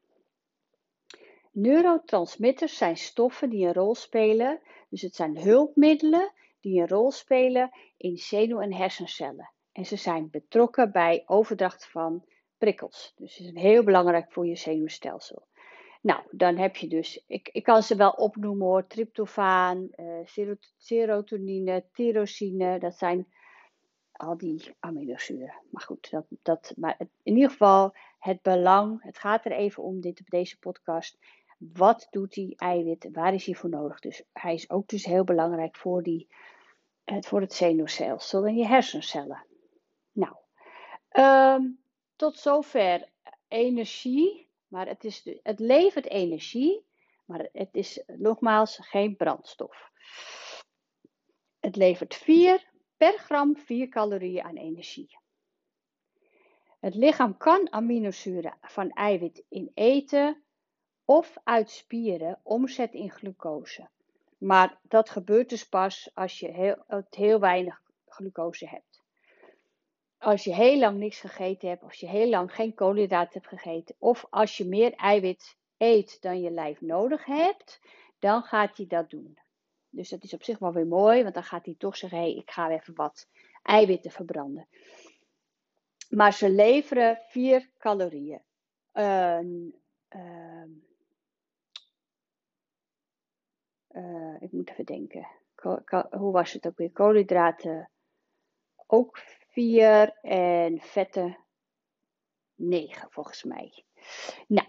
Neurotransmitters 1.56 2.78
zijn 2.78 2.98
stoffen 2.98 3.50
die 3.50 3.66
een 3.66 3.74
rol 3.74 3.96
spelen, 3.96 4.60
dus 4.90 5.02
het 5.02 5.16
zijn 5.16 5.38
hulpmiddelen 5.38 6.32
die 6.60 6.82
een 6.82 6.88
rol 6.88 7.12
spelen 7.12 7.72
in 7.98 8.18
zenuw- 8.18 8.60
en 8.60 8.74
hersencellen. 8.74 9.52
En 9.72 9.86
ze 9.86 9.96
zijn 9.96 10.30
betrokken 10.30 10.92
bij 10.92 11.24
overdracht 11.26 11.88
van 11.88 12.26
prikkels. 12.58 13.14
Dus 13.16 13.36
ze 13.36 13.44
zijn 13.44 13.58
heel 13.58 13.84
belangrijk 13.84 14.32
voor 14.32 14.48
je 14.48 14.56
zenuwstelsel. 14.56 15.48
Nou, 16.02 16.22
dan 16.32 16.58
heb 16.58 16.76
je 16.76 16.88
dus, 16.88 17.24
ik, 17.28 17.50
ik 17.52 17.64
kan 17.64 17.84
ze 17.84 17.96
wel 17.96 18.12
opnoemen 18.12 18.66
hoor, 18.66 18.88
tryptofaan, 18.88 19.90
uh, 19.96 20.60
serotonine, 20.78 21.86
tyrosine, 21.92 22.80
dat 22.80 22.98
zijn 22.98 23.28
al 24.12 24.38
die 24.38 24.76
aminozuren. 24.80 25.54
Maar 25.72 25.84
goed, 25.84 26.12
dat, 26.12 26.26
dat, 26.42 26.74
maar 26.78 26.96
in 27.24 27.36
ieder 27.36 27.50
geval 27.50 27.96
het 28.20 28.42
belang, 28.42 29.04
het 29.04 29.18
gaat 29.18 29.46
er 29.46 29.52
even 29.52 29.84
om 29.84 30.02
dit, 30.02 30.22
deze 30.26 30.60
podcast. 30.60 31.18
Wat 31.58 32.08
doet 32.12 32.34
die 32.34 32.56
eiwit? 32.56 33.10
Waar 33.12 33.34
is 33.34 33.46
hij 33.46 33.56
voor 33.56 33.70
nodig? 33.70 34.00
Dus 34.00 34.24
hij 34.34 34.54
is 34.54 34.70
ook 34.70 34.88
dus 34.88 35.06
heel 35.06 35.24
belangrijk 35.24 35.76
voor, 35.76 36.04
die, 36.04 36.28
voor 37.06 37.42
het 37.42 37.54
zenuwstelsel 37.54 38.46
en 38.46 38.56
je 38.56 38.66
hersencellen. 38.66 39.46
Nou, 40.12 40.36
um, 41.12 41.80
tot 42.16 42.38
zover 42.38 43.10
energie, 43.48 44.50
maar 44.68 44.88
het, 44.88 45.04
is, 45.04 45.30
het 45.44 45.60
levert 45.60 46.06
energie, 46.06 46.86
maar 47.26 47.50
het 47.52 47.70
is 47.72 48.04
nogmaals 48.06 48.78
geen 48.82 49.16
brandstof. 49.16 49.92
Het 51.60 51.76
levert 51.76 52.16
4 52.16 52.72
per 52.98 53.18
gram 53.18 53.58
4 53.58 53.90
calorieën 53.90 54.44
aan 54.44 54.58
energie. 54.58 55.18
Het 56.80 56.96
lichaam 56.96 57.38
kan 57.38 57.72
aminozuren 57.72 58.58
van 58.62 58.90
eiwit 58.90 59.44
in 59.50 59.72
eten 59.74 60.45
of 61.06 61.38
uit 61.44 61.70
spieren 61.70 62.40
omzetten 62.44 63.00
in 63.00 63.12
glucose. 63.12 63.88
Maar 64.38 64.80
dat 64.82 65.10
gebeurt 65.10 65.50
dus 65.50 65.68
pas 65.68 66.10
als 66.14 66.40
je 66.40 66.48
heel, 66.48 67.04
heel 67.10 67.40
weinig 67.40 67.82
glucose 68.06 68.68
hebt 68.68 68.96
als 70.26 70.44
je 70.44 70.54
heel 70.54 70.78
lang 70.78 70.98
niks 70.98 71.20
gegeten 71.20 71.70
hebt, 71.70 71.84
als 71.84 72.00
je 72.00 72.08
heel 72.08 72.30
lang 72.30 72.54
geen 72.54 72.74
koolhydraten 72.74 73.42
hebt 73.42 73.62
gegeten, 73.62 73.96
of 74.00 74.26
als 74.30 74.58
je 74.58 74.66
meer 74.66 74.94
eiwit 74.94 75.58
eet 75.78 76.22
dan 76.22 76.42
je 76.42 76.52
lijf 76.52 76.82
nodig 76.82 77.26
hebt, 77.26 77.82
dan 78.20 78.44
gaat 78.44 78.78
hij 78.78 78.88
dat 78.88 79.10
doen. 79.10 79.38
Dus 79.90 80.10
dat 80.10 80.24
is 80.24 80.34
op 80.34 80.44
zich 80.44 80.60
wel 80.60 80.74
weer 80.74 80.88
mooi, 80.88 81.22
want 81.22 81.34
dan 81.34 81.44
gaat 81.44 81.66
hij 81.66 81.76
toch 81.78 81.98
zeggen: 81.98 82.20
hé, 82.20 82.26
ik 82.26 82.52
ga 82.52 82.70
even 82.70 82.96
wat 82.96 83.28
eiwitten 83.64 84.12
verbranden. 84.12 84.68
Maar 86.10 86.34
ze 86.34 86.50
leveren 86.50 87.20
4 87.28 87.70
calorieën. 87.78 88.42
Uh, 88.94 89.40
uh, 93.96 94.36
ik 94.42 94.52
moet 94.52 94.70
even 94.70 94.86
denken. 94.86 95.28
hoe 96.10 96.32
was 96.32 96.54
het 96.54 96.68
ook 96.68 96.78
weer? 96.78 96.92
Koolhydraten 96.92 97.90
ook 98.88 99.18
4 99.50 100.18
en 100.22 100.80
vetten 100.82 101.38
9 102.56 103.08
volgens 103.12 103.44
mij. 103.44 103.86
Nou, 104.48 104.68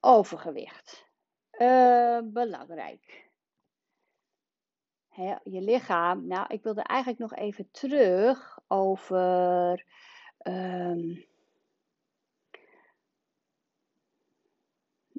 overgewicht. 0.00 1.08
Uh, 1.50 2.18
belangrijk. 2.24 3.28
je 5.42 5.60
lichaam. 5.60 6.26
Nou, 6.26 6.46
ik 6.48 6.62
wilde 6.62 6.82
eigenlijk 6.82 7.20
nog 7.20 7.34
even 7.34 7.70
terug 7.70 8.58
over. 8.68 9.84
Um, 10.42 11.29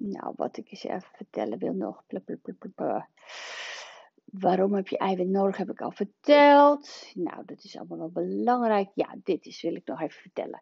nou, 0.01 0.33
wat 0.35 0.57
ik 0.57 0.71
eens 0.71 0.83
even 0.83 1.09
vertellen 1.13 1.57
wil 1.57 1.73
nog. 1.73 2.03
Waarom 4.25 4.73
heb 4.73 4.87
je 4.87 4.97
eiwit 4.97 5.27
nodig, 5.27 5.57
heb 5.57 5.69
ik 5.69 5.81
al 5.81 5.91
verteld. 5.91 7.11
Nou, 7.13 7.45
dat 7.45 7.63
is 7.63 7.77
allemaal 7.77 7.97
wel 7.97 8.09
belangrijk. 8.09 8.89
Ja, 8.93 9.15
dit 9.23 9.45
is, 9.45 9.61
wil 9.61 9.75
ik 9.75 9.85
nog 9.85 10.01
even 10.01 10.21
vertellen. 10.21 10.61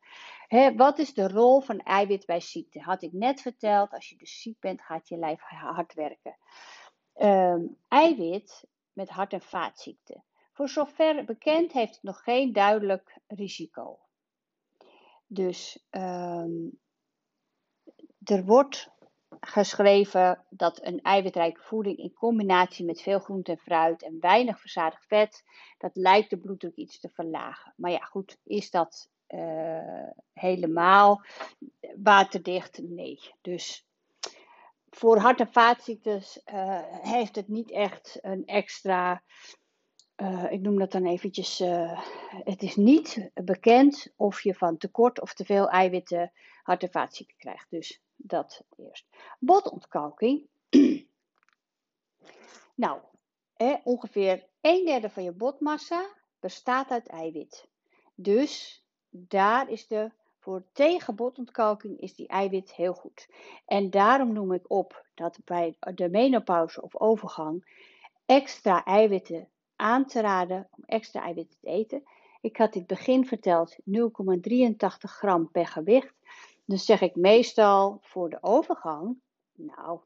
wat 0.78 1.00
is 1.00 1.14
de 1.14 1.28
rol 1.28 1.60
van 1.60 1.80
eiwit 1.80 2.26
bij 2.26 2.40
ziekte? 2.40 2.80
Had 2.80 3.02
ik 3.02 3.14
net 3.14 3.42
verteld, 3.42 3.92
als 3.92 4.10
je 4.10 4.16
dus 4.16 4.42
ziek 4.42 4.60
bent, 4.60 4.82
gaat 4.82 5.08
je 5.08 5.18
lijf 5.18 5.42
hard 5.42 5.94
werken. 5.94 6.38
Ehm, 7.14 7.62
eiwit 7.88 8.68
met 8.94 9.10
hart- 9.10 9.34
en 9.34 9.42
vaatziekten. 9.42 10.24
Voor 10.54 10.70
zover 10.70 11.26
bekend 11.26 11.72
heeft 11.72 11.94
het 11.94 12.04
nog 12.04 12.24
geen 12.24 12.54
duidelijk 12.54 13.18
risico. 13.28 14.00
Dus 15.28 15.86
um, 15.92 16.80
er 18.24 18.46
wordt 18.46 18.92
geschreven 19.40 20.46
dat 20.50 20.86
een 20.86 21.02
eiwitrijke 21.02 21.62
voeding 21.62 21.98
in 21.98 22.14
combinatie 22.14 22.86
met 22.86 23.02
veel 23.02 23.20
groente 23.20 23.52
en 23.52 23.58
fruit 23.58 24.04
en 24.04 24.18
weinig 24.20 24.60
verzadigd 24.60 25.06
vet, 25.06 25.44
dat 25.78 25.96
lijkt 25.96 26.30
de 26.30 26.38
bloeddruk 26.38 26.76
iets 26.76 27.00
te 27.00 27.10
verlagen. 27.10 27.74
Maar 27.78 27.92
ja, 27.92 28.00
goed, 28.00 28.38
is 28.44 28.72
dat 28.72 29.10
uh, 29.28 30.10
helemaal 30.34 31.26
waterdicht? 31.96 32.82
Nee. 32.82 33.20
Dus 33.42 33.86
voor 34.90 35.18
hart- 35.18 35.40
en 35.40 35.52
vaatziektes 35.52 36.42
uh, 36.54 36.82
heeft 36.86 37.36
het 37.36 37.48
niet 37.48 37.72
echt 37.72 38.18
een 38.22 38.46
extra. 38.46 39.24
Uh, 40.18 40.52
ik 40.52 40.62
noem 40.62 40.80
dat 40.80 40.92
dan 40.92 41.06
eventjes. 41.06 41.64
het 42.44 42.64
is 42.64 42.76
niet 42.76 43.32
bekend 43.34 44.14
of 44.16 44.42
je 44.42 44.54
van 44.54 44.78
tekort 44.78 45.22
of 45.22 45.34
te 45.34 45.46
veel 45.46 45.70
eiwitten 45.70 46.32
hart- 46.64 46.84
en 46.84 46.92
vaatziekten 46.92 47.38
krijgt. 47.38 47.70
Dus 47.70 48.02
dat 48.22 48.64
eerst. 48.76 49.06
Botontkalking. 49.40 50.48
nou, 52.76 53.02
ongeveer 53.84 54.46
een 54.62 54.86
derde 54.86 55.10
van 55.10 55.24
je 55.24 55.32
botmassa 55.32 56.10
bestaat 56.40 56.90
uit 56.90 57.08
eiwit. 57.08 57.68
Dus 58.16 58.84
daar 59.10 59.70
is 59.70 59.88
de 59.88 60.12
voor 60.40 60.64
tegen 60.72 61.16
botontkalking 61.16 62.00
is 62.00 62.16
die 62.16 62.28
eiwit 62.28 62.74
heel 62.74 62.94
goed. 62.94 63.30
En 63.66 63.90
daarom 63.90 64.34
noem 64.34 64.54
ik 64.54 64.70
op 64.72 65.06
dat 65.14 65.40
bij 65.46 65.76
de 65.80 66.10
menopauze 66.10 66.82
of 66.82 66.96
overgang 66.96 67.66
extra 68.26 68.86
eiwitten 68.86 69.50
aan 69.76 70.06
te 70.06 70.22
raden 70.22 70.68
om 70.72 70.84
extra 70.86 71.22
eiwitten 71.22 71.60
te 71.60 71.68
eten. 71.68 72.04
Ik 72.42 72.58
had 72.58 72.74
het 72.74 72.88
begin 72.88 73.26
verteld 73.26 73.76
0,83 73.80 73.82
gram 75.00 75.52
per 75.52 75.68
gewicht. 75.68 76.14
Dus 76.70 76.86
zeg 76.86 77.02
ik 77.02 77.16
meestal 77.16 78.00
voor 78.02 78.30
de 78.30 78.38
overgang, 78.42 79.22
nou, 79.54 80.00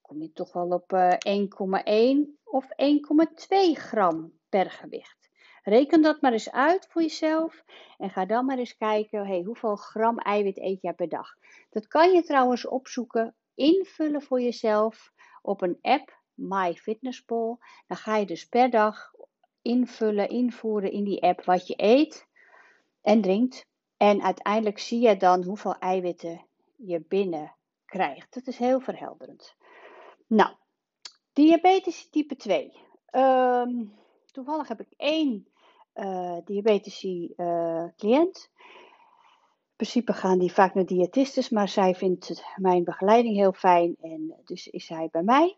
kom 0.00 0.22
je 0.22 0.32
toch 0.32 0.52
wel 0.52 0.68
op 0.68 0.92
1,1 0.92 1.82
eh, 1.84 2.18
of 2.44 2.66
1,2 2.66 3.72
gram 3.72 4.32
per 4.48 4.70
gewicht. 4.70 5.30
Reken 5.62 6.02
dat 6.02 6.20
maar 6.20 6.32
eens 6.32 6.50
uit 6.50 6.86
voor 6.90 7.02
jezelf 7.02 7.64
en 7.98 8.10
ga 8.10 8.26
dan 8.26 8.44
maar 8.44 8.58
eens 8.58 8.76
kijken, 8.76 9.26
hey, 9.26 9.42
hoeveel 9.42 9.76
gram 9.76 10.18
eiwit 10.18 10.58
eet 10.58 10.82
jij 10.82 10.94
per 10.94 11.08
dag? 11.08 11.36
Dat 11.70 11.86
kan 11.86 12.12
je 12.12 12.22
trouwens 12.22 12.66
opzoeken, 12.66 13.34
invullen 13.54 14.22
voor 14.22 14.40
jezelf 14.40 15.12
op 15.42 15.62
een 15.62 15.78
app, 15.80 16.20
MyFitnessPal. 16.34 17.58
Dan 17.86 17.96
ga 17.96 18.16
je 18.16 18.26
dus 18.26 18.48
per 18.48 18.70
dag 18.70 19.12
invullen, 19.62 20.28
invoeren 20.28 20.92
in 20.92 21.04
die 21.04 21.22
app 21.22 21.44
wat 21.44 21.66
je 21.66 21.74
eet 21.76 22.26
en 23.00 23.20
drinkt. 23.20 23.70
En 24.02 24.22
uiteindelijk 24.22 24.78
zie 24.78 25.00
je 25.00 25.16
dan 25.16 25.44
hoeveel 25.44 25.74
eiwitten 25.78 26.40
je 26.76 27.04
binnen 27.08 27.54
krijgt. 27.84 28.34
Dat 28.34 28.46
is 28.46 28.58
heel 28.58 28.80
verhelderend. 28.80 29.54
Nou, 30.26 30.50
diabetes 31.32 32.08
type 32.10 32.36
2. 32.36 32.72
Ehm, 33.06 33.84
toevallig 34.32 34.68
heb 34.68 34.80
ik 34.80 34.92
één 34.96 35.48
uh, 35.94 36.36
diabetische 36.44 37.32
uh, 37.36 37.84
cliënt. 37.96 38.50
In 39.60 39.76
principe 39.76 40.12
gaan 40.12 40.38
die 40.38 40.52
vaak 40.52 40.74
naar 40.74 40.86
diëtistes, 40.86 41.50
maar 41.50 41.68
zij 41.68 41.94
vindt 41.94 42.44
mijn 42.56 42.84
begeleiding 42.84 43.36
heel 43.36 43.52
fijn 43.52 43.96
en 44.00 44.34
dus 44.44 44.68
is 44.68 44.86
zij 44.86 45.08
bij 45.12 45.22
mij. 45.22 45.56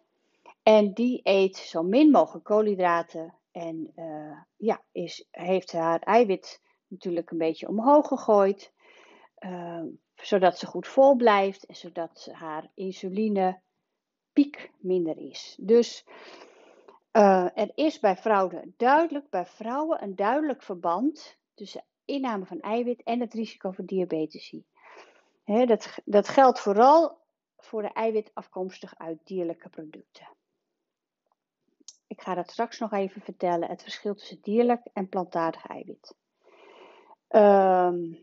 En 0.62 0.92
die 0.92 1.20
eet 1.22 1.56
zo 1.56 1.82
min 1.82 2.10
mogelijk 2.10 2.44
koolhydraten 2.44 3.34
en 3.52 3.92
uh, 3.96 4.38
ja, 4.56 4.82
is, 4.92 5.28
heeft 5.30 5.72
haar 5.72 6.00
eiwit 6.00 6.62
natuurlijk 6.88 7.30
een 7.30 7.38
beetje 7.38 7.68
omhoog 7.68 8.08
gegooid, 8.08 8.72
zodat 10.14 10.58
ze 10.58 10.66
goed 10.66 10.88
vol 10.88 11.14
blijft 11.16 11.66
en 11.66 11.76
zodat 11.76 12.28
haar 12.32 12.70
insuline 12.74 13.60
piek 14.32 14.70
minder 14.78 15.18
is. 15.18 15.56
Dus 15.60 16.04
uh, 17.12 17.58
er 17.58 17.70
is 17.74 18.00
bij 18.00 18.16
vrouwen 18.16 18.74
duidelijk, 18.76 19.30
bij 19.30 19.46
vrouwen 19.46 20.02
een 20.02 20.16
duidelijk 20.16 20.62
verband 20.62 21.38
tussen 21.54 21.84
inname 22.04 22.46
van 22.46 22.60
eiwit 22.60 23.02
en 23.02 23.20
het 23.20 23.34
risico 23.34 23.70
voor 23.70 23.84
diabetes. 23.84 24.56
dat, 25.44 25.98
dat 26.04 26.28
geldt 26.28 26.60
vooral 26.60 27.18
voor 27.56 27.82
de 27.82 27.92
eiwit 27.92 28.30
afkomstig 28.34 28.98
uit 28.98 29.18
dierlijke 29.24 29.68
producten. 29.68 30.28
Ik 32.06 32.20
ga 32.20 32.34
dat 32.34 32.50
straks 32.50 32.78
nog 32.78 32.92
even 32.92 33.20
vertellen, 33.20 33.68
het 33.68 33.82
verschil 33.82 34.14
tussen 34.14 34.40
dierlijk 34.42 34.86
en 34.92 35.08
plantaardig 35.08 35.66
eiwit. 35.66 36.14
Um, 37.34 38.18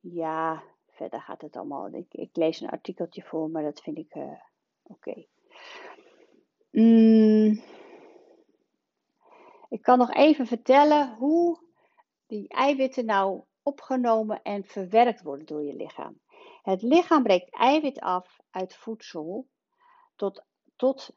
ja, 0.00 0.62
verder 0.90 1.20
gaat 1.20 1.40
het 1.42 1.56
allemaal. 1.56 1.92
Ik, 1.92 2.14
ik, 2.14 2.36
lees 2.36 2.60
een 2.60 2.70
artikeltje 2.70 3.22
voor, 3.22 3.50
maar 3.50 3.62
dat 3.62 3.80
vind 3.80 3.98
ik 3.98 4.14
uh, 4.14 4.40
oké. 4.82 5.24
Mm. 6.70 7.62
ik 9.68 9.82
kan 9.82 9.98
nog 9.98 10.12
even 10.12 10.46
vertellen 10.46 11.14
hoe 11.14 11.60
die 12.26 12.48
eiwitten 12.48 13.04
nou 13.04 13.42
opgenomen 13.62 14.42
en 14.42 14.64
verwerkt 14.64 15.22
worden 15.22 15.46
door 15.46 15.62
je 15.62 15.74
lichaam. 15.74 16.20
Het 16.62 16.82
lichaam 16.82 17.22
breekt 17.22 17.50
eiwit 17.50 18.00
af 18.00 18.40
uit 18.50 18.74
voedsel 18.74 19.46
tot, 20.16 20.44
tot 20.76 21.10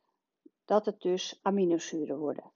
dat 0.65 0.85
het 0.85 1.01
dus 1.01 1.39
aminozuren 1.41 2.17
worden. 2.17 2.51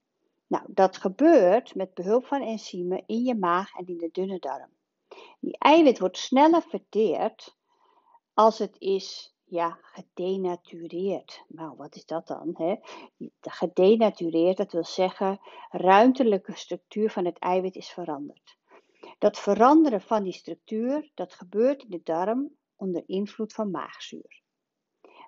Nou, 0.53 0.65
dat 0.67 0.97
gebeurt 0.97 1.75
met 1.75 1.93
behulp 1.93 2.25
van 2.25 2.41
enzymen 2.41 3.03
in 3.05 3.23
je 3.23 3.35
maag 3.35 3.73
en 3.73 3.87
in 3.87 3.97
de 3.97 4.09
dunne 4.11 4.39
darm. 4.39 4.69
Die 5.39 5.57
eiwit 5.57 5.99
wordt 5.99 6.17
sneller 6.17 6.61
verteerd 6.61 7.55
als 8.33 8.57
het 8.57 8.75
is 8.79 9.35
ja, 9.43 9.79
gedenatureerd. 9.81 11.43
Nou, 11.47 11.75
wat 11.77 11.95
is 11.95 12.05
dat 12.05 12.27
dan? 12.27 12.51
Hè? 12.53 12.75
Gedenatureerd, 13.41 14.57
dat 14.57 14.71
wil 14.71 14.83
zeggen, 14.83 15.39
ruimtelijke 15.69 16.55
structuur 16.55 17.09
van 17.09 17.25
het 17.25 17.39
eiwit 17.39 17.75
is 17.75 17.89
veranderd. 17.89 18.57
Dat 19.17 19.39
veranderen 19.39 20.01
van 20.01 20.23
die 20.23 20.33
structuur, 20.33 21.11
dat 21.13 21.33
gebeurt 21.33 21.83
in 21.83 21.89
de 21.89 22.01
darm 22.03 22.55
onder 22.75 23.03
invloed 23.05 23.53
van 23.53 23.71
maagzuur. 23.71 24.42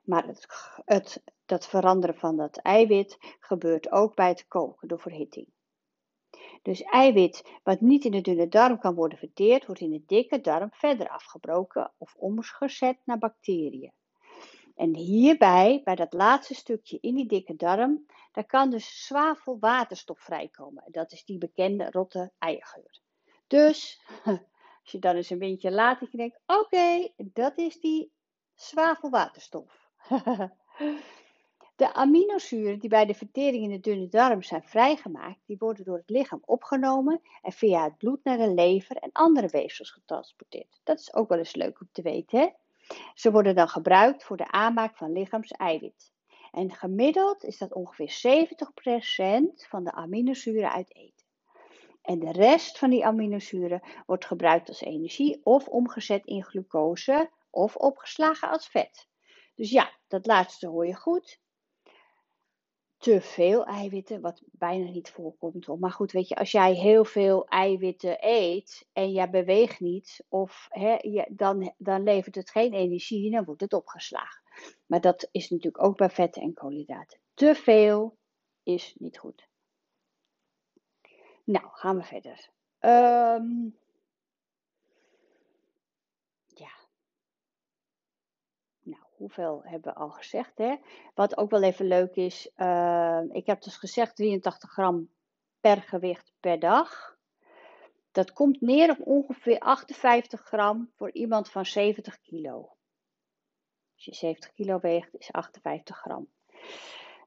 Maar 0.06 0.28
het, 0.28 0.48
het, 0.86 1.24
dat 1.46 1.68
veranderen 1.68 2.16
van 2.16 2.38
dat 2.38 2.58
eiwit 2.58 3.18
gebeurt 3.40 3.92
ook 3.92 4.16
bij 4.16 4.28
het 4.28 4.48
koken 4.48 4.88
door 4.88 5.00
verhitting. 5.00 5.48
Dus 6.62 6.82
eiwit 6.82 7.60
wat 7.63 7.82
niet 7.82 8.06
in 8.06 8.12
de 8.12 8.22
dunne 8.22 8.48
darm 8.48 8.80
kan 8.80 8.96
worden 8.96 9.18
verteerd, 9.18 9.65
wordt 9.65 9.82
in 9.82 9.91
de 9.91 10.04
dikke 10.06 10.41
darm 10.41 10.70
verder 10.72 11.10
afgebroken 11.10 11.91
of 11.98 12.15
omgezet 12.15 12.98
naar 13.04 13.18
bacteriën. 13.18 13.94
En 14.76 14.96
hierbij, 14.96 15.82
bij 15.84 15.96
dat 15.96 16.13
laatste 16.13 16.54
stukje 16.54 16.98
in 17.02 17.15
die 17.15 17.26
dikke 17.26 17.56
darm, 17.56 18.06
daar 18.32 18.46
kan 18.46 18.70
dus 18.70 19.06
zwavelwaterstof 19.06 20.20
vrijkomen. 20.20 20.84
Dat 20.88 21.12
is 21.12 21.26
die 21.26 21.38
bekende 21.38 21.91
rotte 21.91 22.32
eiergeur. 22.38 23.00
Dus, 23.48 24.02
als 24.82 24.91
je 24.91 25.00
dan 25.00 25.15
eens 25.15 25.30
een 25.30 25.39
windje 25.39 25.72
laat, 25.72 26.00
dat 26.00 26.12
je 26.12 26.18
denkt, 26.18 26.39
oké, 26.46 27.10
dat 27.18 27.58
is 27.58 27.80
die 27.80 28.12
zwavelwaterstof. 28.54 29.85
de 31.76 31.94
aminozuren 31.94 32.80
die 32.80 32.89
bij 32.89 33.06
de 33.06 33.13
vertering 33.13 33.63
in 33.63 33.70
de 33.70 33.80
dunne 33.80 34.08
darm 34.08 34.44
zijn 34.44 34.63
vrijgemaakt, 34.63 35.39
die 35.46 35.58
worden 35.58 35.86
door 35.86 35.98
het 35.98 36.10
lichaam 36.10 36.41
opgenomen 36.46 37.22
en 37.41 37.52
via 37.52 37.84
het 37.84 37.98
bloed 37.98 38.24
naar 38.24 38.38
de 38.38 38.54
lever 38.54 38.96
en 38.96 39.12
andere 39.12 39.48
weefsels 39.48 39.91
getransporteerd. 39.91 40.80
Dat 40.84 41.00
is 41.00 41.13
ook 41.13 41.30
wel 41.30 41.38
eens 41.38 41.56
leuk 41.56 41.82
om 41.82 41.89
te 41.91 42.02
weten, 42.02 42.39
hè? 42.39 42.48
Ze 43.13 43.32
worden 43.32 43.56
dan 43.56 43.68
gebruikt 43.68 44.24
voor 44.24 44.38
de 44.38 44.52
aanmaak 44.52 44.98
van 44.98 45.12
lichaamseiwit. 45.12 46.13
En 46.52 46.72
gemiddeld 46.72 47.44
is 47.44 47.58
dat 47.58 47.74
ongeveer 47.74 48.46
70% 49.62 49.68
van 49.68 49.84
de 49.84 49.91
aminozuren 49.91 50.72
uit 50.72 50.96
eten. 50.96 51.26
En 52.02 52.20
de 52.20 52.32
rest 52.32 52.78
van 52.78 52.89
die 52.89 53.06
aminozuren 53.06 53.82
wordt 54.06 54.26
gebruikt 54.26 54.68
als 54.68 54.82
energie 54.82 55.41
of 55.44 55.68
omgezet 55.68 56.26
in 56.26 56.44
glucose 56.44 57.30
of 57.50 57.76
opgeslagen 57.76 58.50
als 58.50 58.68
vet. 58.68 59.08
Dus 59.56 59.70
ja, 59.72 59.91
dat 60.08 60.26
laatste 60.26 60.68
hoor 60.68 60.88
je 60.88 60.96
goed 60.96 61.39
te 62.98 63.22
veel 63.22 63.65
eiwitten, 63.65 64.22
wat 64.22 64.41
bijna 64.52 64.89
niet 64.89 65.10
voorkomt. 65.10 65.80
Maar 65.80 65.91
goed, 65.91 66.12
weet 66.12 66.28
je, 66.28 66.36
als 66.36 66.52
jij 66.52 66.74
heel 66.74 67.06
veel 67.06 67.48
eiwitten 67.48 68.18
eet 68.20 68.88
en 68.94 69.12
jij 69.12 69.30
beweegt 69.30 69.80
niet, 69.80 70.26
of 70.30 70.68
hè, 70.70 71.24
dan, 71.30 71.74
dan 71.78 72.04
levert 72.04 72.36
het 72.36 72.50
geen 72.50 72.74
energie 72.74 73.26
en 73.26 73.32
dan 73.32 73.46
wordt 73.46 73.62
het 73.62 73.74
opgeslagen. 73.74 74.44
Maar 74.86 75.02
dat 75.02 75.28
is 75.32 75.50
natuurlijk 75.50 75.84
ook 75.84 75.98
bij 75.98 76.10
vetten 76.10 76.41
en 76.41 76.54
koolhydraten. 76.54 77.20
Te 77.34 77.56
veel 77.56 78.18
is 78.63 78.96
niet 78.98 79.18
goed. 79.18 79.48
Nou, 81.44 81.65
gaan 81.72 81.98
we 81.98 82.04
verder. 82.04 82.50
Um, 82.80 83.78
hoeveel 89.17 89.62
hebben 89.63 89.93
we 89.93 89.99
al 89.99 90.10
gezegd? 90.10 90.58
Hè? 90.58 90.75
Wat 91.13 91.38
ook 91.38 91.49
wel 91.49 91.63
even 91.63 91.88
leuk 91.88 92.15
is, 92.15 92.51
uh, 92.58 93.21
ik 93.32 93.45
heb 93.45 93.62
dus 93.62 93.78
gezegd 93.78 94.15
83 94.15 94.71
gram 94.71 95.10
per 95.60 95.82
gewicht 95.82 96.34
per 96.39 96.60
dag. 96.60 97.17
Dat 98.12 98.34
komt 98.34 98.62
neer 98.62 98.89
op 98.89 99.08
ongeveer 99.08 99.60
58 99.60 100.41
gram 100.41 100.91
voor 100.95 101.12
iemand 101.12 101.49
van 101.49 101.65
70 101.65 102.19
kilo. 102.19 102.75
Als 103.95 104.06
je 104.06 104.13
70 104.13 104.54
kilo 104.54 104.80
weegt, 104.80 105.15
is 105.17 105.32
58 105.32 105.97
gram. 105.97 106.28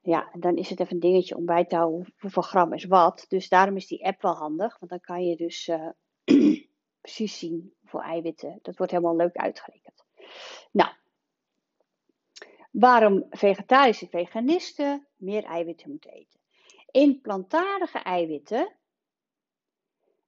Ja, 0.01 0.29
dan 0.39 0.55
is 0.55 0.69
het 0.69 0.79
even 0.79 0.93
een 0.93 0.99
dingetje 0.99 1.35
om 1.35 1.45
bij 1.45 1.65
te 1.65 1.75
houden 1.75 2.13
hoeveel 2.19 2.41
gram 2.41 2.73
is 2.73 2.85
wat. 2.85 3.25
Dus 3.27 3.49
daarom 3.49 3.75
is 3.75 3.87
die 3.87 4.05
app 4.05 4.21
wel 4.21 4.35
handig, 4.35 4.79
want 4.79 4.91
dan 4.91 4.99
kan 4.99 5.25
je 5.25 5.35
dus 5.35 5.67
uh, 5.67 5.89
precies 7.01 7.39
zien 7.39 7.73
hoeveel 7.79 8.01
eiwitten. 8.01 8.59
Dat 8.61 8.77
wordt 8.77 8.91
helemaal 8.91 9.15
leuk 9.15 9.35
uitgerekend. 9.35 10.05
Nou, 10.71 10.89
waarom 12.79 13.25
vegetarische 13.29 14.07
veganisten 14.07 15.07
meer 15.15 15.43
eiwitten 15.43 15.89
moeten 15.89 16.11
eten. 16.11 16.39
In 16.91 17.21
plantaardige 17.21 17.99
eiwitten, 17.99 18.75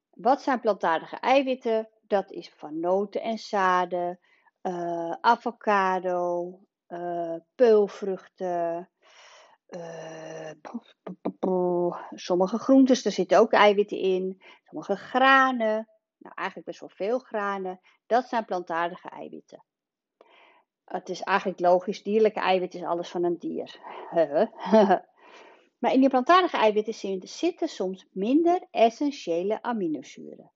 wat 0.10 0.42
zijn 0.42 0.60
plantaardige 0.60 1.16
eiwitten? 1.16 1.90
Dat 2.08 2.32
is 2.32 2.50
van 2.50 2.80
noten 2.80 3.22
en 3.22 3.38
zaden, 3.38 4.20
uh, 4.62 5.12
avocado, 5.12 6.60
uh, 6.88 7.36
peulvruchten, 7.56 8.90
uh, 9.70 10.52
sommige 12.10 12.58
groentes, 12.58 13.06
er 13.06 13.12
zitten 13.12 13.40
ook 13.40 13.52
eiwitten 13.52 13.98
in, 13.98 14.42
sommige 14.64 14.96
granen, 14.96 15.88
nou 16.18 16.36
eigenlijk 16.36 16.68
best 16.68 16.80
wel 16.80 16.90
veel 16.90 17.20
granen, 17.20 17.80
dat 18.06 18.28
zijn 18.28 18.46
plantaardige 18.46 19.10
eiwitten. 19.10 19.64
Het 20.92 21.10
is 21.10 21.22
eigenlijk 21.22 21.60
logisch, 21.60 22.04
dierlijke 22.04 22.40
eiwit 22.40 22.74
is 22.74 22.84
alles 22.84 23.10
van 23.10 23.24
een 23.24 23.38
dier. 23.38 23.80
maar 25.80 25.94
in 25.94 26.00
die 26.00 26.10
plantaardige 26.10 26.58
eiwitten 26.58 27.28
zitten 27.28 27.68
soms 27.68 28.08
minder 28.12 28.68
essentiële 28.72 29.62
aminozuren. 29.62 30.52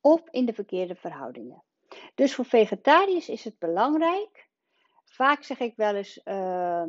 Of 0.00 0.22
in 0.30 0.46
de 0.46 0.52
verkeerde 0.52 0.94
verhoudingen. 0.94 1.62
Dus 2.14 2.34
voor 2.34 2.44
vegetariërs 2.44 3.28
is 3.28 3.44
het 3.44 3.58
belangrijk. 3.58 4.48
Vaak 5.04 5.42
zeg 5.42 5.58
ik 5.58 5.76
wel 5.76 5.94
eens 5.94 6.20
uh, 6.24 6.84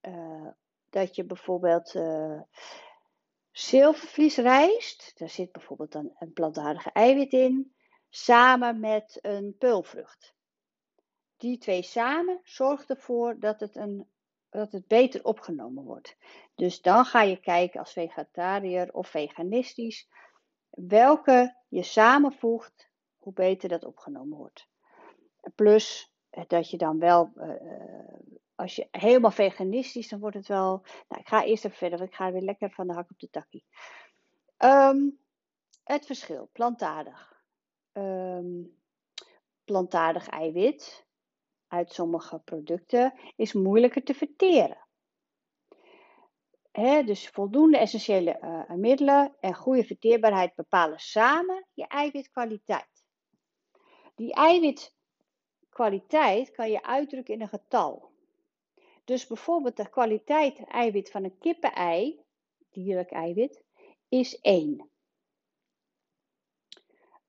uh, 0.00 0.48
dat 0.90 1.16
je 1.16 1.24
bijvoorbeeld 1.24 1.94
uh, 1.94 2.40
zilvervliesrijst, 3.50 5.18
daar 5.18 5.28
zit 5.28 5.52
bijvoorbeeld 5.52 5.92
dan 5.92 6.10
een 6.18 6.32
plantaardige 6.32 6.90
eiwit 6.92 7.32
in, 7.32 7.74
samen 8.08 8.80
met 8.80 9.18
een 9.22 9.56
peulvrucht. 9.58 10.34
Die 11.40 11.58
twee 11.58 11.82
samen 11.82 12.40
zorgen 12.42 12.86
ervoor 12.86 13.38
dat 13.38 13.60
het 13.60 13.76
een 13.76 14.08
dat 14.50 14.72
het 14.72 14.86
beter 14.86 15.24
opgenomen 15.24 15.84
wordt. 15.84 16.16
Dus 16.54 16.82
dan 16.82 17.04
ga 17.04 17.22
je 17.22 17.40
kijken 17.40 17.80
als 17.80 17.92
vegetariër 17.92 18.92
of 18.92 19.08
veganistisch 19.08 20.08
welke 20.70 21.56
je 21.68 21.82
samenvoegt, 21.82 22.90
hoe 23.18 23.32
beter 23.32 23.68
dat 23.68 23.84
opgenomen 23.84 24.38
wordt. 24.38 24.68
Plus 25.54 26.14
dat 26.46 26.70
je 26.70 26.76
dan 26.76 26.98
wel, 26.98 27.32
uh, 27.36 28.34
als 28.54 28.76
je 28.76 28.88
helemaal 28.90 29.30
veganistisch, 29.30 30.08
dan 30.08 30.20
wordt 30.20 30.36
het 30.36 30.46
wel. 30.46 30.82
Nou, 31.08 31.20
ik 31.20 31.28
ga 31.28 31.44
eerst 31.44 31.64
even 31.64 31.76
verder, 31.76 31.98
want 31.98 32.10
ik 32.10 32.16
ga 32.16 32.32
weer 32.32 32.42
lekker 32.42 32.70
van 32.70 32.86
de 32.86 32.92
hak 32.92 33.10
op 33.10 33.18
de 33.18 33.30
takkie. 33.30 33.64
Um, 34.58 35.18
het 35.84 36.06
verschil, 36.06 36.48
plantaardig. 36.52 37.42
Um, 37.92 38.78
plantaardig 39.64 40.28
eiwit 40.28 41.08
uit 41.70 41.92
sommige 41.92 42.38
producten 42.38 43.12
is 43.36 43.52
moeilijker 43.52 44.02
te 44.02 44.14
verteren. 44.14 44.86
dus 47.04 47.28
voldoende 47.28 47.78
essentiële 47.78 48.38
uh, 48.42 48.70
middelen 48.70 49.36
en 49.40 49.54
goede 49.54 49.84
verteerbaarheid 49.84 50.54
bepalen 50.54 50.98
samen 50.98 51.66
je 51.74 51.86
eiwitkwaliteit. 51.86 53.04
Die 54.14 54.34
eiwitkwaliteit 54.34 56.50
kan 56.50 56.70
je 56.70 56.82
uitdrukken 56.82 57.34
in 57.34 57.40
een 57.40 57.48
getal. 57.48 58.10
Dus 59.04 59.26
bijvoorbeeld 59.26 59.76
de 59.76 59.88
kwaliteit 59.88 60.64
eiwit 60.64 61.10
van 61.10 61.24
een 61.24 61.38
kippenei, 61.38 62.24
dierlijk 62.70 63.10
eiwit, 63.10 63.62
is 64.08 64.40
1. 64.40 64.90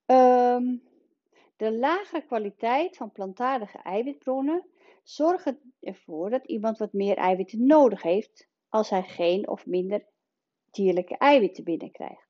Um, 0.06 0.91
de 1.62 1.78
lage 1.78 2.22
kwaliteit 2.22 2.98
van 2.98 3.12
plantaardige 3.12 3.78
eiwitbronnen 3.78 4.66
zorgt 5.04 5.54
ervoor 5.80 6.30
dat 6.30 6.46
iemand 6.46 6.78
wat 6.78 6.94
meer 6.94 7.18
eiwitten 7.18 7.66
nodig 7.66 8.02
heeft 8.02 8.48
als 8.70 8.90
hij 8.90 9.04
geen 9.04 9.48
of 9.48 9.66
minder 9.66 10.06
dierlijke 10.72 11.18
eiwitten 11.18 11.64
binnenkrijgt. 11.64 12.28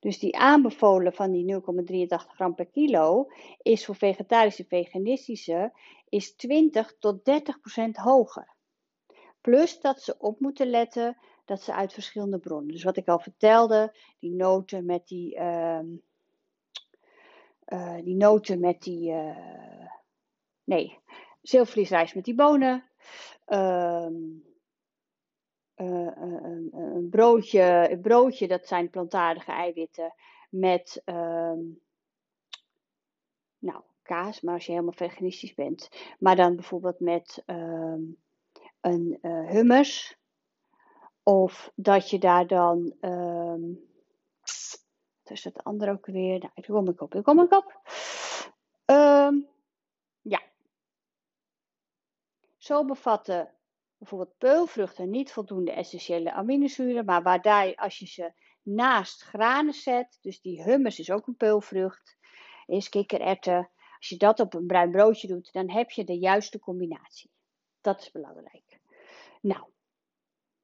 Dus 0.00 0.18
die 0.18 0.36
aanbevolen 0.36 1.12
van 1.12 1.32
die 1.32 1.54
0,83 1.54 2.06
gram 2.08 2.54
per 2.54 2.66
kilo 2.66 3.26
is 3.62 3.84
voor 3.84 3.96
vegetarische 3.96 4.62
en 4.62 4.68
veganistische 4.68 5.72
is 6.08 6.34
20 6.34 6.96
tot 6.98 7.24
30 7.24 7.60
procent 7.60 7.96
hoger. 7.96 8.56
Plus 9.40 9.80
dat 9.80 10.02
ze 10.02 10.18
op 10.18 10.40
moeten 10.40 10.70
letten 10.70 11.16
dat 11.44 11.62
ze 11.62 11.74
uit 11.74 11.92
verschillende 11.92 12.38
bronnen. 12.38 12.72
Dus 12.72 12.84
wat 12.84 12.96
ik 12.96 13.08
al 13.08 13.18
vertelde, 13.18 13.96
die 14.18 14.32
noten 14.34 14.84
met 14.84 15.06
die, 15.06 15.36
uh, 15.36 15.80
uh, 17.68 17.96
die 18.02 18.16
noten 18.16 18.60
met 18.60 18.82
die, 18.82 19.10
uh, 19.10 19.88
nee, 20.64 20.98
zilvervliesrijst 21.42 22.14
met 22.14 22.24
die 22.24 22.34
bonen. 22.34 22.84
Uh, 23.46 24.06
een, 25.74 26.68
een, 26.72 27.08
broodje, 27.10 27.86
een 27.90 28.00
broodje, 28.00 28.48
dat 28.48 28.66
zijn 28.66 28.90
plantaardige 28.90 29.52
eiwitten 29.52 30.14
met, 30.50 31.02
ehm, 31.04 31.60
nou, 33.58 33.82
kaas, 34.02 34.40
maar 34.40 34.54
als 34.54 34.66
je 34.66 34.72
helemaal 34.72 34.92
veganistisch 34.92 35.54
bent. 35.54 35.88
Maar 36.18 36.36
dan 36.36 36.56
bijvoorbeeld 36.56 37.00
met 37.00 37.42
ehm, 37.46 38.00
een 38.80 39.18
uh, 39.22 39.50
hummus. 39.50 40.18
Of 41.22 41.72
dat 41.74 42.10
je 42.10 42.18
daar 42.18 42.46
dan 42.46 42.94
um, 43.00 43.88
is 45.30 45.44
het 45.44 45.64
andere 45.64 45.90
ook 45.90 46.06
weer? 46.06 46.38
Nou, 46.38 46.50
ik 46.54 46.64
kom 46.64 46.88
ik 46.88 47.00
op, 47.00 47.14
ik 47.14 47.24
kom 47.24 47.40
ik 47.40 47.52
op. 47.52 47.80
Um, 48.86 49.48
ja. 50.20 50.42
Zo 52.56 52.84
bevatten 52.84 53.54
bijvoorbeeld 53.98 54.38
peulvruchten 54.38 55.10
niet 55.10 55.32
voldoende 55.32 55.72
essentiële 55.72 56.32
aminozuren, 56.32 57.04
maar 57.04 57.22
waar 57.22 57.74
als 57.76 57.98
je 57.98 58.06
ze 58.06 58.32
naast 58.62 59.22
granen 59.22 59.74
zet, 59.74 60.18
dus 60.20 60.40
die 60.40 60.62
hummus 60.62 60.98
is 60.98 61.10
ook 61.10 61.26
een 61.26 61.36
peulvrucht, 61.36 62.16
is 62.66 62.88
kikkererwten, 62.88 63.70
als 63.98 64.08
je 64.08 64.16
dat 64.16 64.40
op 64.40 64.54
een 64.54 64.66
bruin 64.66 64.90
broodje 64.90 65.28
doet, 65.28 65.52
dan 65.52 65.70
heb 65.70 65.90
je 65.90 66.04
de 66.04 66.18
juiste 66.18 66.58
combinatie. 66.58 67.30
Dat 67.80 68.00
is 68.00 68.10
belangrijk. 68.10 68.80
Nou, 69.40 69.64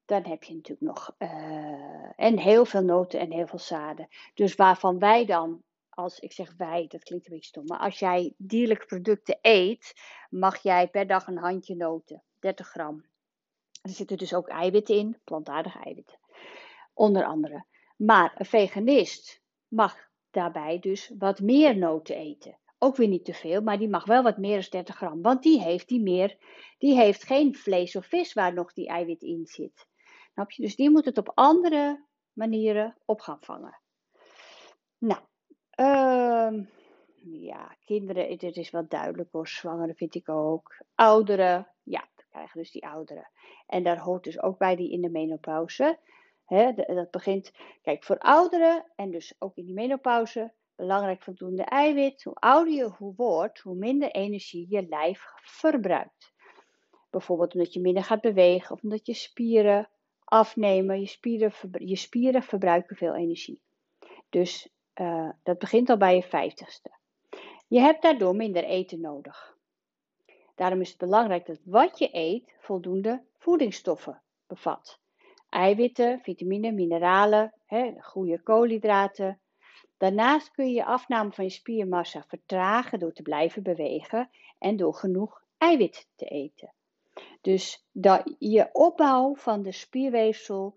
dan 0.05 0.25
heb 0.25 0.43
je 0.43 0.55
natuurlijk 0.55 0.87
nog 0.87 1.15
uh, 1.19 2.11
en 2.17 2.39
heel 2.39 2.65
veel 2.65 2.83
noten 2.83 3.21
en 3.21 3.33
heel 3.33 3.47
veel 3.47 3.59
zaden. 3.59 4.09
Dus 4.35 4.55
waarvan 4.55 4.99
wij 4.99 5.25
dan, 5.25 5.63
als 5.89 6.19
ik 6.19 6.33
zeg 6.33 6.55
wij, 6.57 6.87
dat 6.87 7.03
klinkt 7.03 7.27
een 7.27 7.33
beetje 7.33 7.49
stom, 7.49 7.65
maar 7.67 7.79
als 7.79 7.99
jij 7.99 8.35
dierlijke 8.37 8.87
producten 8.87 9.39
eet, 9.41 9.93
mag 10.29 10.63
jij 10.63 10.89
per 10.89 11.07
dag 11.07 11.27
een 11.27 11.39
handje 11.39 11.77
noten, 11.77 12.23
30 12.39 12.69
gram. 12.69 13.05
Er 13.83 13.91
zitten 13.91 14.17
dus 14.17 14.35
ook 14.35 14.49
eiwitten 14.49 14.95
in, 14.95 15.21
plantaardige 15.25 15.79
eiwitten, 15.79 16.19
onder 16.95 17.25
andere. 17.25 17.67
Maar 17.97 18.35
een 18.37 18.47
veganist 18.47 19.43
mag 19.69 19.97
daarbij 20.31 20.79
dus 20.79 21.13
wat 21.19 21.41
meer 21.41 21.77
noten 21.77 22.17
eten. 22.17 22.59
Ook 22.79 22.97
weer 22.97 23.09
niet 23.09 23.25
te 23.25 23.35
veel, 23.35 23.63
maar 23.63 23.79
die 23.79 23.89
mag 23.89 24.05
wel 24.05 24.23
wat 24.23 24.39
meer 24.39 24.61
dan 24.61 24.69
30 24.71 24.97
gram. 24.97 25.23
Want 25.23 25.43
die 25.43 25.61
heeft, 25.61 25.89
die 25.89 26.03
meer, 26.03 26.37
die 26.79 26.95
heeft 26.95 27.25
geen 27.25 27.55
vlees 27.55 27.97
of 27.97 28.07
vis 28.07 28.33
waar 28.33 28.55
nog 28.55 28.73
die 28.73 28.89
eiwit 28.89 29.23
in 29.23 29.47
zit. 29.47 29.87
Snap 30.35 30.51
je? 30.51 30.63
Dus 30.63 30.77
die 30.77 30.91
moet 30.91 31.05
het 31.05 31.19
op 31.19 31.33
andere 31.35 32.05
manieren 32.33 32.97
op 33.05 33.21
gaan 33.21 33.39
vangen. 33.41 33.81
Nou, 34.99 35.21
uh, 35.81 36.67
ja, 37.25 37.77
kinderen, 37.85 38.39
dit 38.39 38.57
is 38.57 38.71
wel 38.71 38.89
duidelijk 38.89 39.33
hoor. 39.33 39.49
Zwangeren 39.49 39.95
vind 39.95 40.15
ik 40.15 40.29
ook. 40.29 40.85
Ouderen, 40.95 41.69
ja, 41.83 42.09
dan 42.15 42.25
krijgen 42.31 42.61
dus 42.61 42.71
die 42.71 42.87
ouderen. 42.87 43.31
En 43.67 43.83
daar 43.83 43.99
hoort 43.99 44.25
dus 44.25 44.43
ook 44.43 44.59
bij 44.59 44.77
die 44.77 44.91
in 44.91 45.01
de 45.01 45.11
menopauze. 45.11 45.99
dat 46.87 47.11
begint, 47.11 47.53
kijk, 47.83 48.05
voor 48.05 48.19
ouderen 48.19 48.93
en 48.97 49.11
dus 49.11 49.35
ook 49.39 49.57
in 49.57 49.65
die 49.65 49.75
menopauze, 49.75 50.53
belangrijk 50.75 51.23
voldoende 51.23 51.65
eiwit. 51.65 52.23
Hoe 52.23 52.35
ouder 52.35 52.75
je 52.75 52.89
hoe 52.89 53.15
wordt, 53.17 53.59
hoe 53.59 53.77
minder 53.77 54.11
energie 54.11 54.67
je 54.69 54.87
lijf 54.89 55.25
verbruikt. 55.37 56.33
Bijvoorbeeld 57.11 57.55
omdat 57.55 57.73
je 57.73 57.81
minder 57.81 58.05
gaat 58.05 58.21
bewegen 58.21 58.75
of 58.75 58.83
omdat 58.83 59.07
je 59.07 59.15
spieren 59.15 59.89
afnemen. 60.35 61.01
Je 61.01 61.07
spieren, 61.07 61.53
je 61.73 61.97
spieren 61.97 62.43
verbruiken 62.43 62.97
veel 62.97 63.15
energie. 63.15 63.61
Dus 64.29 64.69
uh, 65.01 65.31
dat 65.43 65.59
begint 65.59 65.91
al 65.91 65.97
bij 65.97 66.15
je 66.15 66.23
vijftigste. 66.23 66.91
Je 67.69 67.81
hebt 67.81 68.03
daardoor 68.03 68.37
minder 68.37 68.65
eten 68.65 69.01
nodig. 69.01 69.57
Daarom 70.55 70.81
is 70.81 70.89
het 70.89 70.99
belangrijk 70.99 71.47
dat 71.47 71.61
wat 71.65 71.99
je 71.99 72.09
eet 72.13 72.55
voldoende 72.59 73.23
voedingsstoffen 73.39 74.23
bevat. 74.47 74.99
Eiwitten, 75.49 76.21
vitamine, 76.21 76.73
mineralen, 76.73 77.55
hè, 77.67 77.93
goede 78.01 78.43
koolhydraten. 78.43 79.41
Daarnaast 79.97 80.51
kun 80.51 80.67
je 80.67 80.75
je 80.75 80.85
afname 80.85 81.33
van 81.33 81.45
je 81.45 81.51
spiermassa 81.51 82.25
vertragen 82.29 82.99
door 82.99 83.13
te 83.13 83.23
blijven 83.23 83.63
bewegen 83.63 84.31
en 84.59 84.77
door 84.77 84.95
genoeg 84.95 85.43
eiwit 85.59 86.09
te 86.17 86.25
eten. 86.25 86.73
Dus 87.41 87.87
dat 87.93 88.35
je 88.39 88.69
opbouw 88.73 89.35
van 89.35 89.63
de 89.63 89.73
spierweefsel 89.73 90.77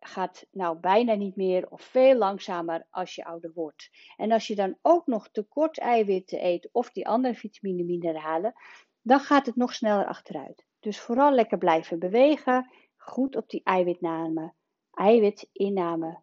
gaat 0.00 0.46
nou 0.50 0.78
bijna 0.78 1.14
niet 1.14 1.36
meer 1.36 1.70
of 1.70 1.82
veel 1.82 2.14
langzamer 2.16 2.86
als 2.90 3.14
je 3.14 3.24
ouder 3.24 3.52
wordt. 3.54 3.90
En 4.16 4.32
als 4.32 4.46
je 4.46 4.54
dan 4.54 4.76
ook 4.82 5.06
nog 5.06 5.28
tekort 5.28 5.78
eiwitten 5.78 6.44
eet 6.44 6.68
of 6.72 6.90
die 6.90 7.08
andere 7.08 7.34
vitamine 7.34 7.84
mineralen, 7.84 8.54
dan 9.02 9.20
gaat 9.20 9.46
het 9.46 9.56
nog 9.56 9.74
sneller 9.74 10.06
achteruit. 10.06 10.64
Dus 10.80 11.00
vooral 11.00 11.32
lekker 11.32 11.58
blijven 11.58 11.98
bewegen, 11.98 12.70
goed 12.96 13.36
op 13.36 13.48
die 13.48 13.60
eiwitname, 13.64 14.52
eiwitinname 14.92 16.20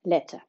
letten. 0.00 0.44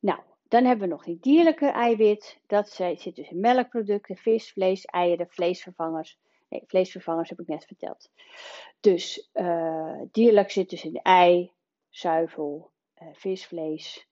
Nou, 0.00 0.20
dan 0.48 0.64
hebben 0.64 0.88
we 0.88 0.94
nog 0.94 1.04
die 1.04 1.18
dierlijke 1.20 1.66
eiwit. 1.66 2.40
Dat 2.46 2.68
zit 2.68 3.14
dus 3.14 3.30
in 3.30 3.40
melkproducten, 3.40 4.16
vis, 4.16 4.52
vlees, 4.52 4.84
eieren, 4.84 5.28
vleesvervangers 5.30 6.18
Nee, 6.48 6.62
vleesvervangers 6.66 7.28
heb 7.28 7.40
ik 7.40 7.46
net 7.46 7.64
verteld. 7.64 8.10
Dus 8.80 9.28
uh, 9.34 10.00
dierlijk 10.10 10.50
zit 10.50 10.70
dus 10.70 10.84
in 10.84 11.00
ei, 11.02 11.52
zuivel, 11.88 12.70
uh, 13.02 13.08
visvlees. 13.12 14.08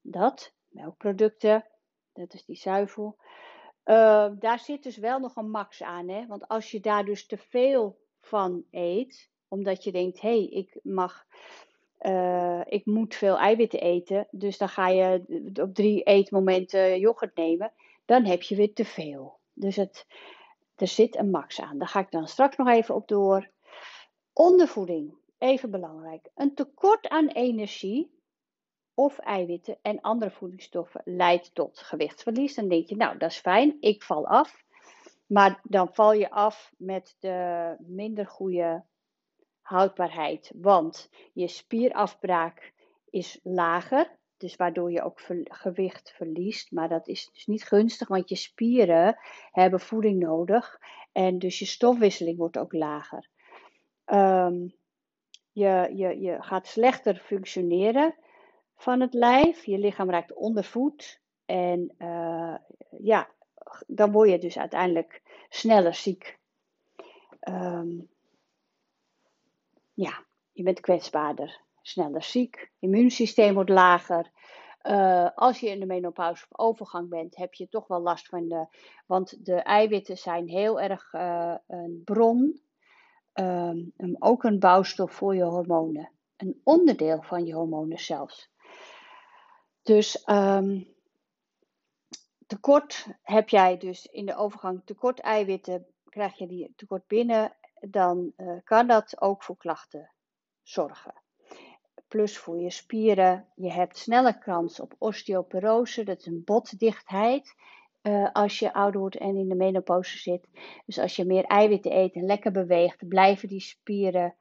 Dat, 0.00 0.54
melkproducten, 0.68 1.66
dat 2.12 2.34
is 2.34 2.44
die 2.44 2.56
zuivel. 2.56 3.16
Uh, 3.84 4.30
daar 4.38 4.58
zit 4.58 4.82
dus 4.82 4.96
wel 4.96 5.18
nog 5.18 5.36
een 5.36 5.50
max 5.50 5.82
aan. 5.82 6.08
Hè? 6.08 6.26
Want 6.26 6.48
als 6.48 6.70
je 6.70 6.80
daar 6.80 7.04
dus 7.04 7.26
te 7.26 7.38
veel 7.38 7.98
van 8.20 8.64
eet, 8.70 9.30
omdat 9.48 9.84
je 9.84 9.92
denkt, 9.92 10.20
hé, 10.20 10.28
hey, 10.28 10.44
ik 10.44 10.78
mag, 10.82 11.26
ik 12.64 12.86
moet 12.86 13.14
veel 13.14 13.38
eiwitten 13.38 13.80
eten, 13.80 14.26
dus 14.30 14.58
dan 14.58 14.68
ga 14.68 14.88
je 14.88 15.24
op 15.62 15.74
drie 15.74 16.02
eetmomenten 16.02 16.98
yoghurt 16.98 17.36
nemen, 17.36 17.72
dan 18.04 18.24
heb 18.24 18.42
je 18.42 18.56
weer 18.56 18.74
te 18.74 18.84
veel. 18.84 19.38
Dus 19.52 19.76
het, 19.76 20.06
er 20.76 20.88
zit 20.88 21.16
een 21.16 21.30
max 21.30 21.60
aan. 21.60 21.78
Daar 21.78 21.88
ga 21.88 22.00
ik 22.00 22.10
dan 22.10 22.28
straks 22.28 22.56
nog 22.56 22.68
even 22.68 22.94
op 22.94 23.08
door. 23.08 23.50
Ondervoeding, 24.32 25.14
even 25.38 25.70
belangrijk. 25.70 26.30
Een 26.34 26.54
tekort 26.54 27.08
aan 27.08 27.28
energie 27.28 28.12
of 28.94 29.18
eiwitten 29.18 29.78
en 29.82 30.00
andere 30.00 30.30
voedingsstoffen 30.30 31.00
leidt 31.04 31.54
tot 31.54 31.78
gewichtsverlies. 31.78 32.54
Dan 32.54 32.68
denk 32.68 32.88
je, 32.88 32.96
nou 32.96 33.18
dat 33.18 33.30
is 33.30 33.38
fijn, 33.38 33.76
ik 33.80 34.02
val 34.02 34.26
af. 34.26 34.64
maar 35.26 35.60
dan 35.62 35.94
val 35.94 36.12
je 36.12 36.30
af 36.30 36.72
met 36.76 37.16
de 37.18 37.76
minder 37.78 38.26
goede 38.26 38.84
houdbaarheid. 39.60 40.52
Want 40.54 41.10
je 41.32 41.48
spierafbraak 41.48 42.72
is 43.10 43.40
lager. 43.42 44.18
Dus 44.44 44.56
waardoor 44.56 44.92
je 44.92 45.02
ook 45.02 45.20
gewicht 45.44 46.12
verliest. 46.16 46.72
Maar 46.72 46.88
dat 46.88 47.08
is 47.08 47.30
dus 47.32 47.46
niet 47.46 47.64
gunstig, 47.64 48.08
want 48.08 48.28
je 48.28 48.36
spieren 48.36 49.18
hebben 49.52 49.80
voeding 49.80 50.22
nodig. 50.22 50.80
En 51.12 51.38
dus 51.38 51.58
je 51.58 51.64
stofwisseling 51.64 52.38
wordt 52.38 52.58
ook 52.58 52.72
lager. 52.72 53.28
Um, 54.06 54.74
je, 55.52 55.90
je, 55.94 56.20
je 56.20 56.42
gaat 56.42 56.66
slechter 56.66 57.16
functioneren 57.16 58.14
van 58.76 59.00
het 59.00 59.14
lijf. 59.14 59.64
Je 59.64 59.78
lichaam 59.78 60.10
raakt 60.10 60.34
ondervoed. 60.34 61.20
En 61.44 61.94
uh, 61.98 62.56
ja, 62.90 63.28
dan 63.86 64.12
word 64.12 64.30
je 64.30 64.38
dus 64.38 64.58
uiteindelijk 64.58 65.22
sneller 65.48 65.94
ziek. 65.94 66.38
Um, 67.48 68.08
ja, 69.94 70.24
je 70.52 70.62
bent 70.62 70.80
kwetsbaarder, 70.80 71.60
sneller 71.86 72.22
ziek. 72.22 72.72
Immuunsysteem 72.78 73.54
wordt 73.54 73.70
lager. 73.70 74.30
Uh, 74.82 75.30
als 75.34 75.60
je 75.60 75.68
in 75.68 75.80
de 75.80 75.86
menopauze 75.86 76.46
of 76.48 76.58
overgang 76.58 77.08
bent, 77.08 77.36
heb 77.36 77.54
je 77.54 77.68
toch 77.68 77.86
wel 77.86 78.00
last 78.00 78.28
van 78.28 78.48
de. 78.48 78.66
Want 79.06 79.44
de 79.44 79.54
eiwitten 79.54 80.18
zijn 80.18 80.48
heel 80.48 80.80
erg 80.80 81.12
uh, 81.12 81.54
een 81.66 82.02
bron 82.04 82.62
um, 83.34 83.92
ook 84.18 84.44
een 84.44 84.58
bouwstof 84.58 85.12
voor 85.12 85.34
je 85.34 85.44
hormonen. 85.44 86.10
Een 86.36 86.60
onderdeel 86.64 87.22
van 87.22 87.46
je 87.46 87.54
hormonen 87.54 87.98
zelfs. 87.98 88.50
Dus 89.82 90.22
um, 90.26 90.94
tekort 92.46 93.06
heb 93.22 93.48
jij 93.48 93.76
dus 93.76 94.06
in 94.06 94.26
de 94.26 94.36
overgang 94.36 94.82
tekort 94.84 95.20
eiwitten, 95.20 95.86
krijg 96.08 96.38
je 96.38 96.46
die 96.46 96.72
tekort 96.76 97.06
binnen, 97.06 97.56
dan 97.80 98.32
uh, 98.36 98.58
kan 98.64 98.86
dat 98.86 99.20
ook 99.20 99.42
voor 99.42 99.56
klachten 99.56 100.12
zorgen. 100.62 101.23
Plus 102.14 102.38
voor 102.38 102.60
je 102.60 102.70
spieren, 102.70 103.48
je 103.54 103.72
hebt 103.72 103.98
snelle 103.98 104.38
kans 104.38 104.80
op 104.80 104.94
osteoporose, 104.98 106.04
dat 106.04 106.18
is 106.18 106.26
een 106.26 106.44
botdichtheid. 106.44 107.54
Uh, 108.02 108.32
als 108.32 108.58
je 108.58 108.72
ouder 108.72 109.00
wordt 109.00 109.16
en 109.16 109.36
in 109.36 109.48
de 109.48 109.54
menopauze 109.54 110.18
zit. 110.18 110.48
Dus 110.86 110.98
als 110.98 111.16
je 111.16 111.24
meer 111.24 111.44
eiwitten 111.44 111.96
eet 111.96 112.14
en 112.14 112.24
lekker 112.24 112.52
beweegt, 112.52 113.08
blijven 113.08 113.48
die 113.48 113.60
spieren 113.60 114.34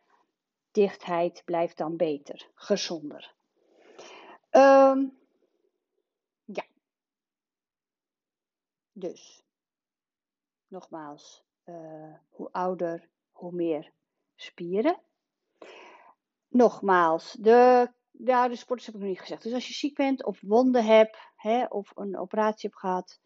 dichtheid 0.71 1.41
blijft 1.45 1.77
dan 1.77 1.97
beter, 1.97 2.49
gezonder. 2.55 3.33
Um, 4.51 5.17
ja. 6.45 6.65
Dus, 8.91 9.43
nogmaals, 10.67 11.43
uh, 11.65 12.13
hoe 12.29 12.51
ouder, 12.51 13.09
hoe 13.31 13.51
meer 13.51 13.91
spieren. 14.36 15.01
Nogmaals, 16.53 17.31
de, 17.39 17.89
ja, 18.11 18.55
sporters 18.55 18.85
heb 18.85 18.95
ik 18.95 19.01
nog 19.01 19.09
niet 19.09 19.19
gezegd. 19.19 19.43
Dus 19.43 19.53
als 19.53 19.67
je 19.67 19.73
ziek 19.73 19.95
bent 19.95 20.25
of 20.25 20.41
wonden 20.41 20.85
hebt, 20.85 21.17
hè, 21.35 21.65
of 21.65 21.91
een 21.95 22.17
operatie 22.17 22.69
hebt 22.69 22.81
gehad, 22.81 23.19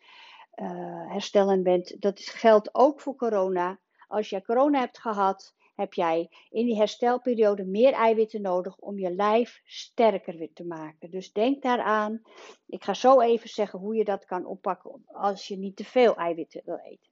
uh, 0.56 1.12
herstellen 1.12 1.64
bent. 1.64 2.02
Dat 2.02 2.20
geldt 2.20 2.76
ook 2.76 3.02
voor 3.02 3.16
corona. 3.16 3.80
Als 4.08 4.30
je 4.30 4.44
corona 4.44 4.80
hebt 4.80 5.00
gehad, 5.00 5.56
heb 5.76 5.94
jij 5.94 6.30
in 6.50 6.66
die 6.66 6.78
herstelperiode 6.78 7.66
meer 7.66 7.94
eiwitten 7.94 8.42
nodig 8.42 8.78
om 8.78 9.00
je 9.00 9.16
lijf 9.16 9.62
sterker 9.66 10.38
weer 10.38 10.54
te 10.54 10.66
maken. 10.66 11.12
Dus 11.12 11.32
denk 11.32 11.62
daaraan. 11.62 12.22
Ik 12.68 12.84
ga 12.84 12.94
zo 12.94 13.22
even 13.22 13.50
zeggen 13.50 13.80
hoe 13.80 13.96
je 13.96 14.04
dat 14.04 14.26
kan 14.26 14.46
oppakken 14.46 15.04
als 15.06 15.48
je 15.48 15.58
niet 15.58 15.76
te 15.76 15.86
veel 15.86 16.16
eiwitten 16.16 16.62
wil 16.66 16.78
eten. 16.78 17.12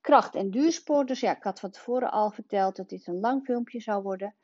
Kracht- 0.00 0.34
en 0.34 0.50
duursporters, 0.50 1.20
ja, 1.20 1.36
ik 1.36 1.42
had 1.42 1.60
van 1.60 1.70
tevoren 1.70 2.10
al 2.10 2.30
verteld 2.30 2.76
dat 2.76 2.88
dit 2.88 3.06
een 3.06 3.20
lang 3.20 3.44
filmpje 3.44 3.80
zou 3.80 4.02
worden. 4.02 4.34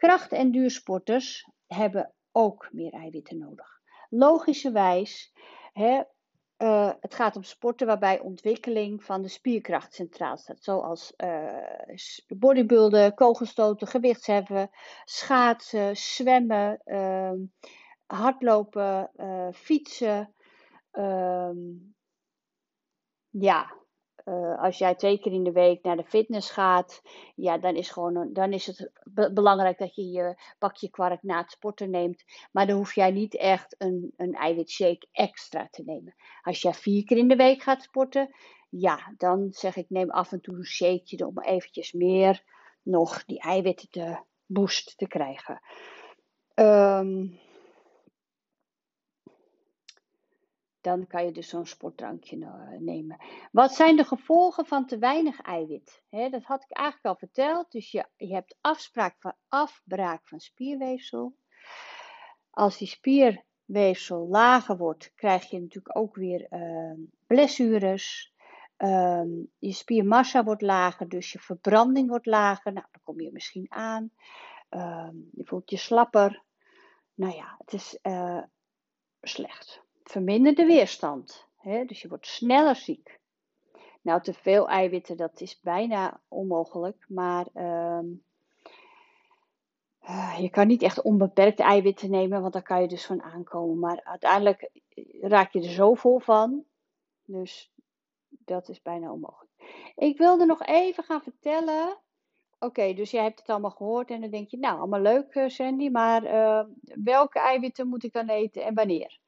Kracht- 0.00 0.32
en 0.32 0.50
duursporters 0.50 1.48
hebben 1.66 2.14
ook 2.32 2.68
meer 2.72 2.92
eiwitten 2.92 3.38
nodig. 3.38 3.80
Logischerwijs, 4.08 5.32
hè, 5.72 6.02
uh, 6.58 6.92
het 7.00 7.14
gaat 7.14 7.36
om 7.36 7.42
sporten 7.42 7.86
waarbij 7.86 8.20
ontwikkeling 8.20 9.04
van 9.04 9.22
de 9.22 9.28
spierkracht 9.28 9.94
centraal 9.94 10.36
staat. 10.36 10.62
Zoals 10.62 11.12
uh, 11.16 11.62
bodybuilden, 12.26 13.14
kogelstoten, 13.14 13.86
gewichtsheffen, 13.86 14.70
schaatsen, 15.04 15.96
zwemmen, 15.96 16.80
uh, 16.84 17.32
hardlopen, 18.06 19.10
eh, 19.16 19.48
fietsen. 19.52 20.34
Ehm, 20.90 21.58
ja, 23.28 23.74
uh, 24.24 24.62
als 24.62 24.78
jij 24.78 24.94
twee 24.94 25.18
keer 25.18 25.32
in 25.32 25.44
de 25.44 25.52
week 25.52 25.82
naar 25.82 25.96
de 25.96 26.04
fitness 26.04 26.50
gaat, 26.50 27.02
ja, 27.34 27.58
dan 27.58 27.74
is, 27.74 27.90
gewoon, 27.90 28.32
dan 28.32 28.52
is 28.52 28.66
het 28.66 28.90
belangrijk 29.34 29.78
dat 29.78 29.94
je 29.94 30.10
je 30.10 30.40
bakje 30.58 30.90
kwark 30.90 31.22
na 31.22 31.38
het 31.38 31.50
sporten 31.50 31.90
neemt. 31.90 32.24
Maar 32.52 32.66
dan 32.66 32.76
hoef 32.76 32.94
jij 32.94 33.10
niet 33.10 33.36
echt 33.36 33.74
een, 33.78 34.12
een 34.16 34.34
eiwitshake 34.34 35.06
extra 35.12 35.68
te 35.70 35.82
nemen. 35.82 36.14
Als 36.42 36.62
jij 36.62 36.74
vier 36.74 37.04
keer 37.04 37.16
in 37.16 37.28
de 37.28 37.36
week 37.36 37.62
gaat 37.62 37.82
sporten, 37.82 38.34
ja, 38.68 39.14
dan 39.16 39.48
zeg 39.50 39.76
ik 39.76 39.86
neem 39.88 40.10
af 40.10 40.32
en 40.32 40.40
toe 40.40 40.54
een 40.54 40.64
shakeje 40.64 41.26
om 41.26 41.40
eventjes 41.40 41.92
meer 41.92 42.42
nog 42.82 43.24
die 43.24 43.40
eiwitten 43.40 43.88
te 43.90 44.18
boost 44.46 44.98
te 44.98 45.06
krijgen. 45.06 45.60
Um, 46.54 47.38
dan 50.80 51.06
kan 51.06 51.24
je 51.24 51.32
dus 51.32 51.48
zo'n 51.48 51.66
sportdrankje 51.66 52.44
eh, 52.44 52.78
nemen. 52.78 53.16
Wat 53.52 53.74
zijn 53.74 53.96
de 53.96 54.04
gevolgen 54.04 54.66
van 54.66 54.86
te 54.86 54.98
weinig 54.98 55.40
eiwit? 55.40 56.02
dat 56.10 56.42
had 56.42 56.62
ik 56.62 56.76
eigenlijk 56.76 57.06
al 57.06 57.16
verteld. 57.16 57.72
Dus 57.72 57.90
je, 57.90 58.06
je 58.16 58.34
hebt 58.34 58.56
afspraak 58.60 59.16
van, 59.18 59.34
afbraak 59.48 60.28
van 60.28 60.40
spierweefsel. 60.40 61.36
Als 62.50 62.78
die 62.78 62.88
spierweefsel 62.88 64.28
lager 64.28 64.76
wordt, 64.76 65.12
krijg 65.14 65.50
je 65.50 65.60
natuurlijk 65.60 65.96
ook 65.96 66.14
weer 66.14 66.46
uh, 66.50 67.06
blessures. 67.26 68.34
Uh, 68.78 69.22
je 69.58 69.72
spiermassa 69.72 70.44
wordt 70.44 70.62
lager, 70.62 71.08
dus 71.08 71.32
je 71.32 71.38
verbranding 71.38 72.08
wordt 72.08 72.26
lager. 72.26 72.72
Nou, 72.72 72.86
dan 72.90 73.02
kom 73.02 73.20
je 73.20 73.32
misschien 73.32 73.66
aan. 73.68 74.10
Uh, 74.70 75.08
je 75.32 75.44
voelt 75.44 75.70
je 75.70 75.76
slapper. 75.76 76.42
Nou 77.14 77.34
ja, 77.34 77.54
het 77.58 77.72
is 77.72 77.98
uh, 78.02 78.42
slecht 79.20 79.88
verminderde 80.10 80.64
weerstand. 80.64 81.46
Hè? 81.56 81.84
Dus 81.84 82.02
je 82.02 82.08
wordt 82.08 82.26
sneller 82.26 82.76
ziek. 82.76 83.20
Nou, 84.02 84.22
te 84.22 84.32
veel 84.32 84.68
eiwitten, 84.68 85.16
dat 85.16 85.40
is 85.40 85.60
bijna 85.60 86.20
onmogelijk. 86.28 87.04
Maar 87.08 87.46
uh, 87.54 87.98
je 90.38 90.48
kan 90.50 90.66
niet 90.66 90.82
echt 90.82 91.02
onbeperkte 91.02 91.62
eiwitten 91.62 92.10
nemen, 92.10 92.40
want 92.40 92.52
daar 92.52 92.62
kan 92.62 92.80
je 92.80 92.88
dus 92.88 93.06
van 93.06 93.22
aankomen. 93.22 93.78
Maar 93.78 94.00
uiteindelijk 94.04 94.70
raak 95.20 95.52
je 95.52 95.62
er 95.62 95.70
zo 95.70 95.94
vol 95.94 96.18
van. 96.18 96.64
Dus 97.24 97.72
dat 98.28 98.68
is 98.68 98.82
bijna 98.82 99.12
onmogelijk. 99.12 99.52
Ik 99.96 100.18
wilde 100.18 100.44
nog 100.44 100.62
even 100.62 101.04
gaan 101.04 101.22
vertellen. 101.22 101.98
Oké, 102.58 102.94
dus 102.94 103.10
jij 103.10 103.22
hebt 103.22 103.38
het 103.38 103.48
allemaal 103.48 103.70
gehoord 103.70 104.10
en 104.10 104.20
dan 104.20 104.30
denk 104.30 104.48
je, 104.48 104.58
nou, 104.58 104.78
allemaal 104.78 105.00
leuk 105.00 105.34
eh, 105.34 105.48
Sandy, 105.48 105.88
maar 105.88 106.24
uh, 106.24 106.62
welke 107.04 107.38
eiwitten 107.38 107.88
moet 107.88 108.04
ik 108.04 108.12
dan 108.12 108.28
eten 108.28 108.64
en 108.64 108.74
wanneer? 108.74 109.18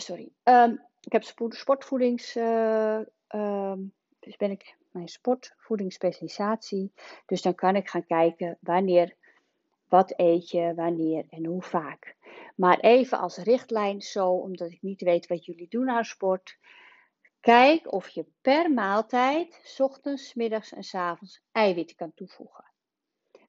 Sorry. 0.00 0.32
Um, 0.44 0.88
ik 1.00 1.12
heb 1.12 1.22
sportvoedings. 1.48 2.36
Uh, 2.36 3.00
um, 3.34 3.92
dus 4.20 4.36
ben 4.36 4.50
ik 4.50 4.76
mijn 4.90 5.08
sportvoedingsspecialisatie. 5.08 6.92
Dus 7.26 7.42
dan 7.42 7.54
kan 7.54 7.76
ik 7.76 7.88
gaan 7.88 8.06
kijken 8.06 8.58
wanneer, 8.60 9.16
wat 9.88 10.12
eet 10.16 10.50
je, 10.50 10.72
wanneer 10.74 11.24
en 11.30 11.44
hoe 11.44 11.62
vaak. 11.62 12.16
Maar 12.56 12.78
even 12.78 13.18
als 13.18 13.36
richtlijn 13.36 14.02
zo, 14.02 14.30
omdat 14.30 14.70
ik 14.70 14.82
niet 14.82 15.00
weet 15.00 15.26
wat 15.26 15.44
jullie 15.44 15.68
doen 15.68 15.90
aan 15.90 16.04
sport. 16.04 16.58
Kijk 17.40 17.92
of 17.92 18.08
je 18.08 18.26
per 18.40 18.72
maaltijd, 18.72 19.76
ochtends, 19.78 20.34
middags 20.34 20.72
en 20.72 21.00
avonds, 21.00 21.42
eiwitten 21.52 21.96
kan 21.96 22.14
toevoegen. 22.14 22.64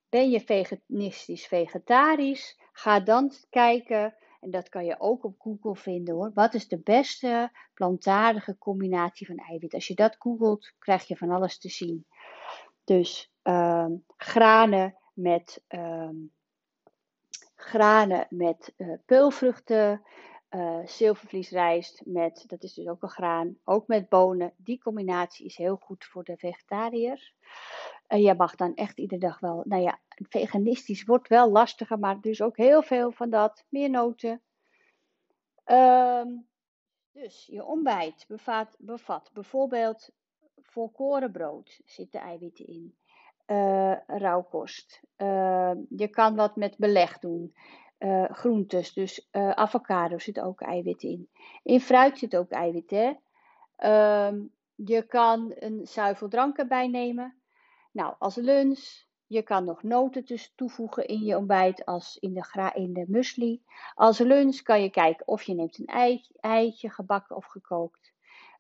Ben 0.10 0.30
je 0.30 0.42
veganistisch 0.42 1.48
vegetarisch? 1.48 2.60
Ga 2.72 3.00
dan 3.00 3.32
kijken 3.50 4.16
en 4.42 4.52
dat 4.52 4.70
kan 4.70 4.86
je 4.86 5.00
ook 5.00 5.24
op 5.24 5.40
Google 5.40 5.76
vinden 5.76 6.16
hoor. 6.16 6.32
Wat 6.34 6.54
is 6.54 6.68
de 6.68 6.80
beste 6.80 7.52
plantaardige 7.74 8.58
combinatie 8.58 9.28
van 9.28 9.38
eiwit? 9.38 9.74
Als 9.74 9.88
je 9.88 9.96
dat 9.96 10.16
googelt, 10.20 10.74
krijg 10.80 11.08
je 11.08 11.18
van 11.18 11.30
alles 11.30 11.60
te 11.60 11.70
zien. 11.70 12.06
Dus 12.84 13.32
uh, 13.44 13.88
granen 14.18 14.96
met, 15.14 15.64
uh, 15.70 16.10
granen 17.56 18.26
met 18.30 18.74
uh, 18.78 18.94
peulvruchten, 19.06 20.02
uh, 20.50 20.80
zilvervliesrijst 20.86 22.02
met, 22.06 22.44
dat 22.48 22.64
is 22.64 22.74
dus 22.74 22.88
ook 22.88 23.04
een 23.04 23.10
graan, 23.10 23.58
ook 23.64 23.88
met 23.88 24.10
bonen. 24.10 24.54
Die 24.58 24.82
combinatie 24.82 25.46
is 25.46 25.58
heel 25.58 25.76
goed 25.76 26.06
voor 26.06 26.24
de 26.24 26.38
vegetariërs. 26.38 27.36
Uh, 28.08 28.24
je 28.24 28.36
mag 28.36 28.56
dan 28.56 28.76
echt 28.76 29.00
iedere 29.00 29.22
dag 29.22 29.40
wel, 29.40 29.64
nou 29.66 29.82
ja, 29.82 30.00
veganistisch 30.30 31.04
wordt 31.04 31.28
wel 31.28 31.52
lastiger, 31.52 32.00
maar 32.00 32.22
dus 32.22 32.42
ook 32.42 32.58
heel 32.58 32.82
veel 32.82 33.12
van 33.12 33.30
dat. 33.30 33.66
Meer 33.70 33.90
noten. 33.90 34.42
Um, 35.66 36.48
dus 37.12 37.46
je 37.46 37.66
ontbijt 37.66 38.26
bevat, 38.28 38.76
bevat 38.80 39.30
bijvoorbeeld 39.34 40.10
volkoren 40.62 41.32
brood 41.32 41.80
zitten 41.86 42.20
eiwitten 42.20 42.68
in. 42.68 42.96
Uh, 43.48 43.96
rauwkost. 44.08 45.02
Uh, 45.18 45.72
je 45.90 46.08
kan 46.08 46.36
wat 46.36 46.56
met 46.56 46.78
beleg 46.78 47.20
doen. 47.20 47.56
Uh, 48.00 48.30
groentes, 48.30 48.94
dus 48.94 49.28
avocado 49.32 50.20
zit 50.20 50.40
ook 50.40 50.62
eiwit 50.62 51.04
in. 51.04 51.30
In 51.64 51.82
fruit 51.82 52.18
zit 52.18 52.36
ook 52.36 52.50
eiwit, 52.50 52.90
hè. 52.90 53.14
Ehm, 53.76 54.42
je 54.76 55.02
kan 55.02 55.52
een 55.56 55.88
zuiveldrank 55.88 56.58
erbij 56.58 56.88
nemen. 56.88 57.42
Nou, 57.92 58.16
als 58.20 58.36
lunch. 58.36 59.10
Je 59.32 59.42
kan 59.42 59.66
nog 59.66 59.84
noten 59.84 60.26
toevoegen 60.56 61.08
in 61.08 61.24
je 61.24 61.38
ontbijt 61.38 61.86
als 61.86 62.18
in 62.18 62.34
de, 62.34 62.72
in 62.74 62.94
de 62.94 63.06
muesli. 63.08 63.64
Als 63.94 64.20
lunch 64.20 64.62
kan 64.62 64.82
je 64.82 64.90
kijken 64.90 65.28
of 65.28 65.44
je 65.44 65.54
neemt 65.54 65.80
een 65.80 66.20
eitje, 66.40 66.90
gebakken 66.90 67.36
of 67.36 67.46
gekookt. 67.46 68.14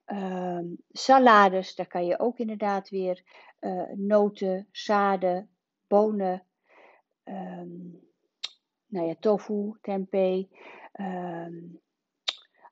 Uh, 0.08 0.60
salades, 0.92 1.76
daar 1.76 1.88
kan 1.88 2.06
je 2.06 2.20
ook 2.20 2.38
inderdaad 2.38 2.90
weer 2.90 3.24
uh, 3.60 3.90
noten, 3.94 4.68
zaden, 4.72 5.50
bonen, 5.88 6.44
um, 7.24 8.00
nou 8.88 9.08
ja, 9.08 9.16
tofu, 9.20 9.78
tempeh. 9.82 10.46
Um, 11.00 11.80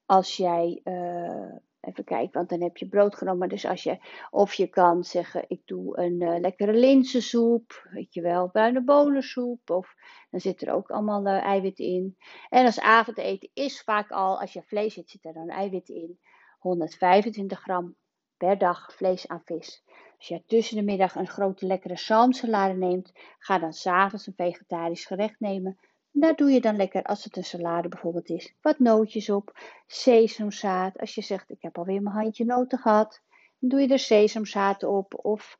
als 0.05 0.37
jij 0.37 0.81
uh, 0.83 1.55
Even 1.81 2.03
kijken, 2.03 2.33
want 2.33 2.49
dan 2.49 2.61
heb 2.61 2.77
je 2.77 2.87
brood 2.87 3.15
genomen. 3.15 3.49
Dus 3.49 3.65
als 3.65 3.83
je, 3.83 3.97
of 4.29 4.53
je 4.53 4.67
kan 4.67 5.03
zeggen, 5.03 5.45
ik 5.47 5.61
doe 5.65 5.97
een 5.99 6.21
uh, 6.21 6.39
lekkere 6.39 6.73
linzensoep, 6.73 7.87
weet 7.91 8.13
je 8.13 8.21
wel, 8.21 8.51
bonensoep. 8.85 9.69
Of 9.69 9.95
dan 10.29 10.39
zit 10.39 10.61
er 10.61 10.73
ook 10.73 10.91
allemaal 10.91 11.25
uh, 11.25 11.43
eiwit 11.43 11.79
in. 11.79 12.17
En 12.49 12.65
als 12.65 12.79
avondeten 12.79 13.49
is 13.53 13.81
vaak 13.81 14.11
al, 14.11 14.39
als 14.39 14.53
je 14.53 14.61
vlees 14.61 14.97
eet, 14.97 15.09
zit 15.09 15.25
er 15.25 15.33
dan 15.33 15.49
eiwit 15.49 15.89
in. 15.89 16.19
125 16.59 17.59
gram 17.59 17.95
per 18.37 18.57
dag 18.57 18.93
vlees 18.95 19.27
aan 19.27 19.41
vis. 19.45 19.83
Als 20.17 20.27
je 20.27 20.43
tussen 20.45 20.75
de 20.75 20.83
middag 20.83 21.15
een 21.15 21.27
grote 21.27 21.65
lekkere 21.65 21.97
zalmsalade 21.97 22.73
neemt, 22.73 23.11
ga 23.37 23.59
dan 23.59 23.73
s'avonds 23.73 24.27
een 24.27 24.33
vegetarisch 24.35 25.05
gerecht 25.05 25.39
nemen 25.39 25.77
daar 26.11 26.35
doe 26.35 26.51
je 26.51 26.61
dan 26.61 26.75
lekker, 26.75 27.03
als 27.03 27.23
het 27.23 27.37
een 27.37 27.43
salade 27.43 27.87
bijvoorbeeld 27.87 28.29
is, 28.29 28.53
wat 28.61 28.79
nootjes 28.79 29.29
op. 29.29 29.59
Sesamzaad. 29.87 30.99
Als 30.99 31.15
je 31.15 31.21
zegt, 31.21 31.49
ik 31.49 31.61
heb 31.61 31.77
alweer 31.77 32.01
mijn 32.01 32.15
handje 32.15 32.45
noten 32.45 32.77
gehad. 32.77 33.21
Dan 33.59 33.69
doe 33.69 33.81
je 33.81 33.87
er 33.87 33.99
sesamzaad 33.99 34.83
op. 34.83 35.25
Of 35.25 35.59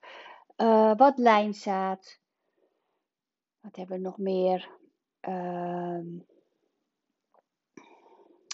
uh, 0.58 0.96
wat 0.96 1.18
lijnzaad. 1.18 2.20
Wat 3.60 3.76
hebben 3.76 3.98
we 3.98 4.04
nog 4.04 4.18
meer? 4.18 4.70
Uh, 5.28 6.00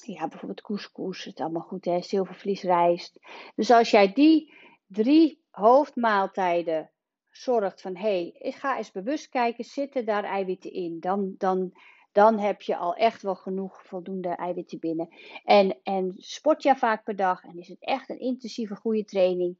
ja, 0.03 0.27
bijvoorbeeld 0.27 0.62
couscous. 0.62 1.23
Het 1.23 1.34
is 1.38 1.43
allemaal 1.43 1.62
goed, 1.62 1.86
hè. 1.86 2.01
Zilvervliesrijst. 2.01 3.19
Dus 3.55 3.71
als 3.71 3.91
jij 3.91 4.13
die 4.13 4.53
drie 4.88 5.43
hoofdmaaltijden 5.49 6.89
zorgt 7.38 7.82
van 7.82 7.95
hé, 7.95 8.34
hey, 8.38 8.52
ga 8.52 8.78
eens 8.78 8.91
bewust 8.91 9.30
kijken, 9.30 9.63
zitten 9.63 10.06
daar 10.06 10.24
eiwitten 10.24 10.71
in? 10.71 11.00
Dan, 11.00 11.36
dan, 11.38 11.74
dan 12.12 12.39
heb 12.39 12.62
je 12.62 12.78
al 12.78 12.95
echt 12.95 13.21
wel 13.21 13.36
genoeg 13.36 13.86
voldoende 13.86 14.30
eiwitten 14.30 14.80
binnen. 14.80 15.10
En, 15.43 15.78
en 15.84 16.13
sport 16.17 16.63
je 16.63 16.76
vaak 16.76 17.04
per 17.04 17.15
dag 17.15 17.43
en 17.43 17.58
is 17.58 17.67
het 17.67 17.84
echt 17.84 18.10
een 18.10 18.19
intensieve 18.19 18.76
goede 18.76 19.06
training, 19.06 19.58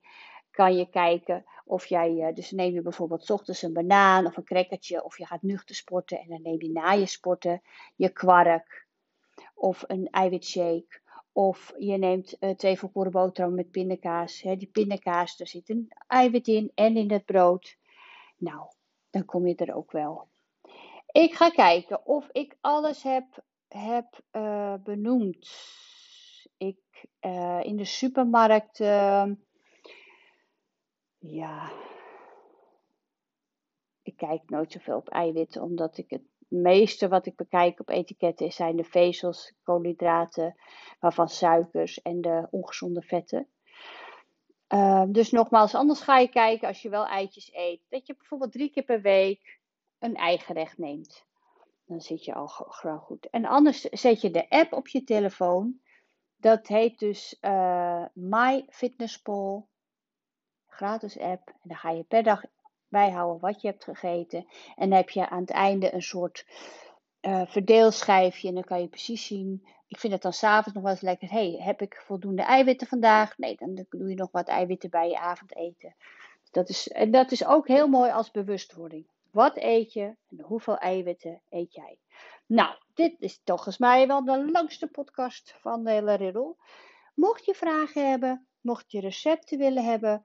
kan 0.52 0.76
je 0.76 0.90
kijken 0.90 1.46
of 1.66 1.86
jij, 1.86 2.20
eh, 2.20 2.34
dus 2.34 2.52
neem 2.52 2.74
je 2.74 2.82
bijvoorbeeld 2.82 3.30
ochtends 3.30 3.62
een 3.62 3.74
banaan 3.74 4.26
of 4.26 4.38
een 4.38 4.44
crackertje 4.44 5.04
of 5.04 5.18
je 5.18 5.26
gaat 5.26 5.42
nuchter 5.42 5.76
sporten 5.76 6.20
en 6.20 6.28
dan 6.28 6.42
neem 6.42 6.62
je 6.62 6.72
na 6.72 6.92
je 6.92 7.06
sporten 7.06 7.62
je 7.96 8.10
kwark 8.10 8.88
of 9.54 9.84
een 9.88 10.08
eiwitshake 10.12 11.02
of 11.36 11.74
je 11.78 11.98
neemt 11.98 12.36
uh, 12.40 12.50
twee 12.50 12.80
volkoren 12.80 13.12
boterham 13.12 13.56
met 13.56 13.72
pindakaas. 13.72 14.42
Hè, 14.42 14.56
die 14.56 14.68
pindakaas, 14.68 15.38
daar 15.38 15.48
zit 15.48 15.70
een 15.70 15.92
eiwit 16.08 16.48
in 16.48 16.72
en 16.76 16.98
in 16.98 17.12
het 17.12 17.26
brood. 17.26 17.78
Nou, 18.38 18.72
dan 19.10 19.26
kom 19.26 19.48
je 19.48 19.56
er 19.56 19.76
ook 19.76 19.92
wel. 19.92 20.28
Ik 21.12 21.34
ga 21.34 21.50
kijken 21.50 22.06
of 22.06 22.30
ik 22.32 22.58
alles 22.62 23.04
heb, 23.04 23.44
heb 23.68 24.20
uh, 24.32 24.74
benoemd. 24.84 25.50
Ik 26.58 27.08
uh, 27.22 27.64
in 27.64 27.76
de 27.76 27.86
supermarkt. 27.86 28.80
Uh, 28.80 29.32
ja. 31.18 31.72
Ik 34.02 34.18
kijk 34.18 34.50
nooit 34.50 34.72
zoveel 34.72 34.98
op 34.98 35.10
eiwitten, 35.10 35.62
omdat 35.62 35.98
ik 35.98 36.10
het 36.10 36.24
meeste 36.56 37.08
wat 37.08 37.26
ik 37.26 37.36
bekijk 37.36 37.80
op 37.80 37.90
etiketten 37.90 38.52
zijn 38.52 38.76
de 38.76 38.84
vezels, 38.84 39.54
koolhydraten, 39.64 40.56
waarvan 41.00 41.30
suikers 41.30 42.02
en 42.02 42.22
de 42.22 42.48
ongezonde 42.52 43.02
vetten. 43.02 43.48
Uh, 44.74 45.04
dus 45.08 45.32
nogmaals, 45.32 45.76
anders 45.76 46.02
ga 46.02 46.18
je 46.18 46.30
kijken 46.30 46.68
als 46.68 46.82
je 46.82 46.90
wel 46.90 47.08
eitjes 47.08 47.54
eet, 47.54 47.82
dat 47.90 48.08
je 48.08 48.16
bijvoorbeeld 48.16 48.52
drie 48.52 48.70
keer 48.70 48.84
per 48.84 49.02
week 49.02 49.60
een 50.00 50.16
eigenrecht 50.16 50.78
neemt. 50.78 51.26
Dan 51.86 52.02
zit 52.02 52.26
je 52.26 52.34
al 52.34 52.48
gewoon 52.48 53.00
goed. 53.00 53.30
En 53.30 53.46
anders 53.46 53.82
zet 53.82 54.22
je 54.22 54.32
de 54.32 54.50
app 54.50 54.74
op 54.74 54.88
je 54.88 55.04
telefoon. 55.04 55.80
Dat 56.36 56.68
heet 56.68 57.00
dus 57.00 57.38
uh, 57.42 58.06
MyFitnessPal. 58.14 59.70
Gratis 60.68 61.20
app. 61.20 61.48
En 61.48 61.60
dan 61.64 61.78
ga 61.78 61.90
je 61.92 62.04
per 62.04 62.24
dag 62.24 62.44
bijhouden 62.96 63.42
wat 63.42 63.62
je 63.62 63.68
hebt 63.68 63.84
gegeten. 63.84 64.46
En 64.76 64.90
dan 64.90 64.98
heb 64.98 65.10
je 65.10 65.30
aan 65.30 65.42
het 65.42 65.50
einde 65.50 65.94
een 65.94 66.02
soort 66.02 66.46
uh, 67.22 67.42
verdeelschijfje. 67.46 68.48
En 68.48 68.54
dan 68.54 68.64
kan 68.64 68.82
je 68.82 68.88
precies 68.88 69.26
zien. 69.26 69.68
Ik 69.88 70.00
vind 70.00 70.14
het 70.14 70.22
dan 70.22 70.34
s'avonds 70.34 70.74
nog 70.74 70.84
wel 70.84 70.92
eens 70.92 71.02
lekker. 71.02 71.30
hey, 71.30 71.58
heb 71.60 71.82
ik 71.82 72.02
voldoende 72.06 72.42
eiwitten 72.42 72.88
vandaag? 72.88 73.38
Nee, 73.38 73.56
dan 73.56 73.86
doe 73.90 74.10
je 74.10 74.16
nog 74.16 74.32
wat 74.32 74.48
eiwitten 74.48 74.90
bij 74.90 75.10
je 75.10 75.20
avondeten. 75.20 75.96
Dat 76.52 76.70
is, 76.70 76.88
en 76.88 77.12
dat 77.12 77.32
is 77.32 77.46
ook 77.46 77.68
heel 77.68 77.88
mooi 77.88 78.12
als 78.12 78.32
bewustwording. 78.32 79.08
Wat 79.32 79.58
eet 79.58 79.94
je 79.94 80.16
en 80.30 80.42
hoeveel 80.42 80.78
eiwitten 80.78 81.42
eet 81.50 81.74
jij? 81.74 82.00
Nou, 82.46 82.76
dit 82.94 83.16
is 83.20 83.42
volgens 83.46 83.78
mij 83.78 84.08
wel 84.08 84.26
de 84.26 84.52
langste 84.52 84.88
podcast 84.88 85.56
van 85.60 85.84
de 85.84 85.92
hele 85.92 86.14
riddel. 86.14 86.58
Mocht 87.14 87.46
je 87.46 87.54
vragen 87.54 88.10
hebben, 88.10 88.48
mocht 88.62 88.92
je 88.92 89.00
recepten 89.00 89.58
willen 89.58 89.84
hebben, 89.84 90.24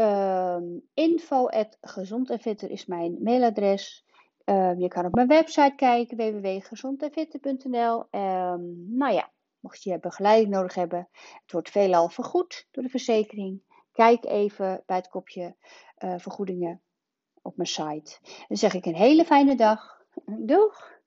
Um, 0.00 0.82
info 0.94 1.46
at 1.46 1.78
gezond 1.80 2.30
en 2.30 2.38
fitter 2.38 2.70
is 2.70 2.86
mijn 2.86 3.22
mailadres. 3.22 4.04
Um, 4.44 4.80
je 4.80 4.88
kan 4.88 5.04
op 5.04 5.14
mijn 5.14 5.28
website 5.28 5.72
kijken, 5.76 6.16
www.gezondenfitter.nl. 6.16 8.06
Ehm, 8.10 8.96
nou 8.96 9.12
ja, 9.12 9.30
mocht 9.60 9.82
je 9.82 10.00
begeleiding 10.00 10.50
nodig 10.50 10.74
hebben, 10.74 11.08
het 11.42 11.52
wordt 11.52 11.70
veelal 11.70 12.08
vergoed 12.08 12.68
door 12.70 12.82
de 12.82 12.88
verzekering. 12.88 13.62
Kijk 13.92 14.24
even 14.24 14.82
bij 14.86 14.96
het 14.96 15.08
kopje 15.08 15.56
uh, 15.98 16.14
vergoedingen 16.18 16.82
op 17.42 17.56
mijn 17.56 17.68
site. 17.68 18.18
Dan 18.48 18.56
zeg 18.56 18.74
ik 18.74 18.86
een 18.86 18.94
hele 18.94 19.24
fijne 19.24 19.56
dag. 19.56 20.02
Doeg! 20.24 20.97